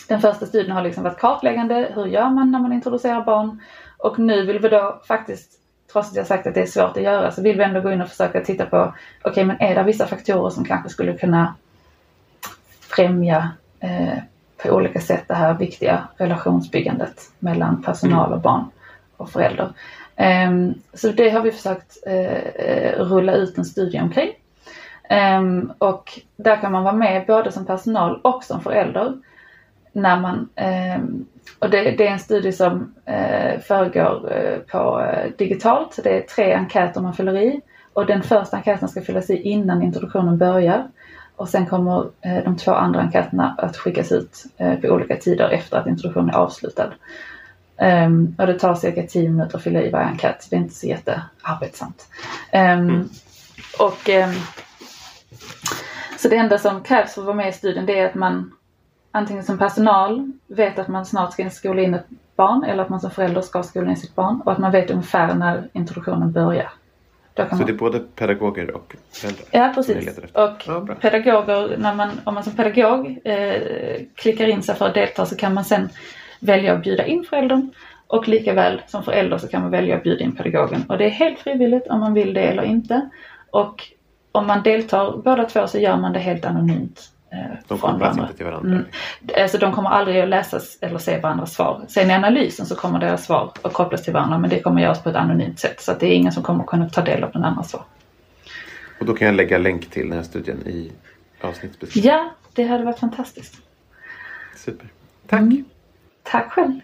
den 0.07 0.21
första 0.21 0.45
studien 0.45 0.71
har 0.71 0.81
liksom 0.81 1.03
varit 1.03 1.19
kartläggande. 1.19 1.91
Hur 1.95 2.05
gör 2.05 2.29
man 2.29 2.51
när 2.51 2.59
man 2.59 2.73
introducerar 2.73 3.25
barn? 3.25 3.61
Och 3.97 4.19
nu 4.19 4.45
vill 4.45 4.59
vi 4.59 4.69
då 4.69 5.01
faktiskt, 5.07 5.51
trots 5.91 6.09
att 6.09 6.15
jag 6.15 6.27
sagt 6.27 6.47
att 6.47 6.53
det 6.53 6.61
är 6.61 6.65
svårt 6.65 6.97
att 6.97 7.03
göra, 7.03 7.31
så 7.31 7.41
vill 7.41 7.57
vi 7.57 7.63
ändå 7.63 7.81
gå 7.81 7.91
in 7.91 8.01
och 8.01 8.09
försöka 8.09 8.43
titta 8.43 8.65
på, 8.65 8.77
okej 8.77 9.31
okay, 9.31 9.45
men 9.45 9.61
är 9.61 9.75
det 9.75 9.83
vissa 9.83 10.07
faktorer 10.07 10.49
som 10.49 10.65
kanske 10.65 10.89
skulle 10.89 11.17
kunna 11.17 11.55
främja 12.79 13.51
eh, 13.79 14.17
på 14.63 14.69
olika 14.69 14.99
sätt 14.99 15.23
det 15.27 15.33
här 15.33 15.53
viktiga 15.53 16.07
relationsbyggandet 16.17 17.21
mellan 17.39 17.83
personal 17.83 18.33
och 18.33 18.41
barn 18.41 18.65
och 19.17 19.29
förälder. 19.29 19.69
Ehm, 20.15 20.73
så 20.93 21.07
det 21.07 21.29
har 21.29 21.41
vi 21.41 21.51
försökt 21.51 21.97
eh, 22.07 22.37
eh, 22.37 22.99
rulla 22.99 23.33
ut 23.33 23.57
en 23.57 23.65
studie 23.65 23.99
omkring. 23.99 24.29
Ehm, 25.09 25.73
och 25.77 26.19
där 26.35 26.55
kan 26.55 26.71
man 26.71 26.83
vara 26.83 26.95
med 26.95 27.25
både 27.27 27.51
som 27.51 27.65
personal 27.65 28.19
och 28.23 28.43
som 28.43 28.61
förälder. 28.61 29.13
När 29.91 30.19
man, 30.19 30.49
ehm, 30.55 31.25
och 31.59 31.69
det, 31.69 32.07
är 32.07 32.11
en 32.11 32.19
studie 32.19 32.51
som 32.51 32.93
eh, 33.05 33.59
föregår 33.59 34.29
på 34.71 35.11
digitalt. 35.37 35.99
Det 36.03 36.17
är 36.17 36.21
tre 36.21 36.53
enkäter 36.53 37.01
man 37.01 37.13
fyller 37.13 37.37
i 37.37 37.61
och 37.93 38.05
den 38.05 38.23
första 38.23 38.57
enkäten 38.57 38.89
ska 38.89 39.01
fyllas 39.01 39.29
i 39.29 39.41
innan 39.41 39.83
introduktionen 39.83 40.37
börjar. 40.37 40.87
Och 41.35 41.49
sen 41.49 41.65
kommer 41.65 42.07
eh, 42.21 42.43
de 42.43 42.57
två 42.57 42.71
andra 42.71 43.01
enkäterna 43.01 43.55
att 43.57 43.77
skickas 43.77 44.11
ut 44.11 44.45
eh, 44.57 44.75
på 44.75 44.87
olika 44.87 45.15
tider 45.15 45.49
efter 45.49 45.77
att 45.77 45.87
introduktionen 45.87 46.29
är 46.29 46.37
avslutad. 46.37 46.93
Um, 47.77 48.35
och 48.37 48.47
det 48.47 48.59
tar 48.59 48.75
cirka 48.75 49.03
10 49.07 49.29
minuter 49.29 49.57
att 49.57 49.63
fylla 49.63 49.81
i 49.81 49.89
varje 49.89 50.05
enkät, 50.05 50.47
det 50.49 50.55
är 50.55 50.59
inte 50.59 50.75
så 50.75 50.87
jättearbetsamt. 50.87 52.07
Um, 52.53 52.59
mm. 52.59 53.09
och, 53.79 54.09
um, 54.09 54.33
så 56.17 56.29
det 56.29 56.35
enda 56.35 56.57
som 56.57 56.81
krävs 56.83 57.13
för 57.13 57.21
att 57.21 57.25
vara 57.25 57.35
med 57.35 57.49
i 57.49 57.53
studien 57.53 57.85
det 57.85 57.99
är 57.99 58.05
att 58.05 58.15
man 58.15 58.51
antingen 59.11 59.43
som 59.43 59.57
personal 59.57 60.31
vet 60.47 60.79
att 60.79 60.87
man 60.87 61.05
snart 61.05 61.33
ska 61.33 61.49
skola 61.49 61.81
in 61.81 61.93
ett 61.93 62.05
barn 62.35 62.63
eller 62.63 62.83
att 62.83 62.89
man 62.89 63.01
som 63.01 63.11
förälder 63.11 63.41
ska 63.41 63.63
skola 63.63 63.89
in 63.89 63.97
sitt 63.97 64.15
barn 64.15 64.41
och 64.45 64.51
att 64.51 64.57
man 64.57 64.71
vet 64.71 64.91
ungefär 64.91 65.33
när 65.33 65.69
introduktionen 65.73 66.31
börjar. 66.31 66.71
Så 67.35 67.63
det 67.63 67.71
är 67.71 67.77
både 67.77 67.99
pedagoger 67.99 68.75
och 68.75 68.95
föräldrar? 69.11 69.45
Ja, 69.51 69.71
precis. 69.75 70.17
Och 70.33 70.63
Ja, 70.67 70.87
pedagoger, 71.01 71.77
när 71.77 71.95
man, 71.95 72.09
om 72.23 72.33
man 72.33 72.43
som 72.43 72.55
pedagog 72.55 73.19
eh, 73.23 73.61
klickar 74.15 74.47
in 74.47 74.63
sig 74.63 74.75
för 74.75 74.87
att 74.87 74.93
delta 74.93 75.25
så 75.25 75.35
kan 75.35 75.53
man 75.53 75.65
sen 75.65 75.89
välja 76.39 76.73
att 76.73 76.83
bjuda 76.83 77.05
in 77.05 77.23
föräldern. 77.23 77.69
Och 78.07 78.27
lika 78.27 78.53
väl 78.53 78.81
som 78.87 79.03
förälder 79.03 79.37
så 79.37 79.47
kan 79.47 79.61
man 79.61 79.71
välja 79.71 79.95
att 79.95 80.03
bjuda 80.03 80.23
in 80.23 80.35
pedagogen. 80.35 80.83
Och 80.89 80.97
det 80.97 81.05
är 81.05 81.09
helt 81.09 81.39
frivilligt 81.39 81.87
om 81.87 81.99
man 81.99 82.13
vill 82.13 82.33
det 82.33 82.41
eller 82.41 82.63
inte. 82.63 83.09
Och 83.49 83.83
om 84.31 84.47
man 84.47 84.63
deltar 84.63 85.17
båda 85.17 85.45
två 85.45 85.67
så 85.67 85.79
gör 85.79 85.97
man 85.97 86.13
det 86.13 86.19
helt 86.19 86.45
anonymt. 86.45 87.12
Eh, 87.33 87.57
De 87.67 87.77
varandra. 87.79 88.11
inte 88.21 88.37
till 88.37 88.45
varandra? 88.45 88.69
Mm. 88.71 88.85
Alltså 89.37 89.57
de 89.57 89.71
kommer 89.71 89.89
aldrig 89.89 90.19
att 90.21 90.29
läsa 90.29 90.59
eller 90.81 90.97
se 90.97 91.19
varandras 91.19 91.53
svar. 91.53 91.85
Sen 91.87 92.11
i 92.11 92.13
analysen 92.13 92.65
så 92.65 92.75
kommer 92.75 92.99
deras 92.99 93.25
svar 93.25 93.51
att 93.61 93.73
kopplas 93.73 94.03
till 94.03 94.13
varandra 94.13 94.37
men 94.37 94.49
det 94.49 94.59
kommer 94.61 94.81
göras 94.81 95.03
på 95.03 95.09
ett 95.09 95.15
anonymt 95.15 95.59
sätt. 95.59 95.81
Så 95.81 95.91
att 95.91 95.99
det 95.99 96.07
är 96.07 96.15
ingen 96.15 96.31
som 96.31 96.43
kommer 96.43 96.63
kunna 96.63 96.89
ta 96.89 97.01
del 97.01 97.23
av 97.23 97.31
den 97.31 97.43
andras 97.43 97.71
svar. 97.71 97.83
Och 98.99 99.05
då 99.05 99.13
kan 99.13 99.25
jag 99.27 99.35
lägga 99.35 99.57
länk 99.57 99.89
till 99.89 100.09
den 100.09 100.17
här 100.17 100.23
studien 100.23 100.67
i 100.67 100.91
avsnittsbeskrivningen. 101.41 102.17
Ja, 102.17 102.29
det 102.53 102.63
hade 102.63 102.83
varit 102.83 102.99
fantastiskt. 102.99 103.61
Super. 104.55 104.87
Tack. 105.27 105.39
Mm. 105.41 105.65
Tack 106.23 106.51
själv. 106.51 106.79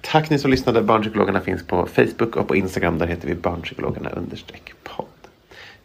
Tack 0.00 0.30
ni 0.30 0.38
som 0.38 0.50
lyssnade. 0.50 0.82
Barnpsykologerna 0.82 1.40
finns 1.40 1.66
på 1.66 1.86
Facebook 1.86 2.36
och 2.36 2.48
på 2.48 2.56
Instagram. 2.56 2.98
Där 2.98 3.06
heter 3.06 3.28
vi 3.28 3.34
barnpsykologerna 3.34 4.10
understreck 4.10 4.72
podd. 4.82 5.06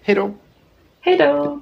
Hej 0.01 0.15
då! 0.15 0.33
Hej 1.01 1.17
då! 1.17 1.61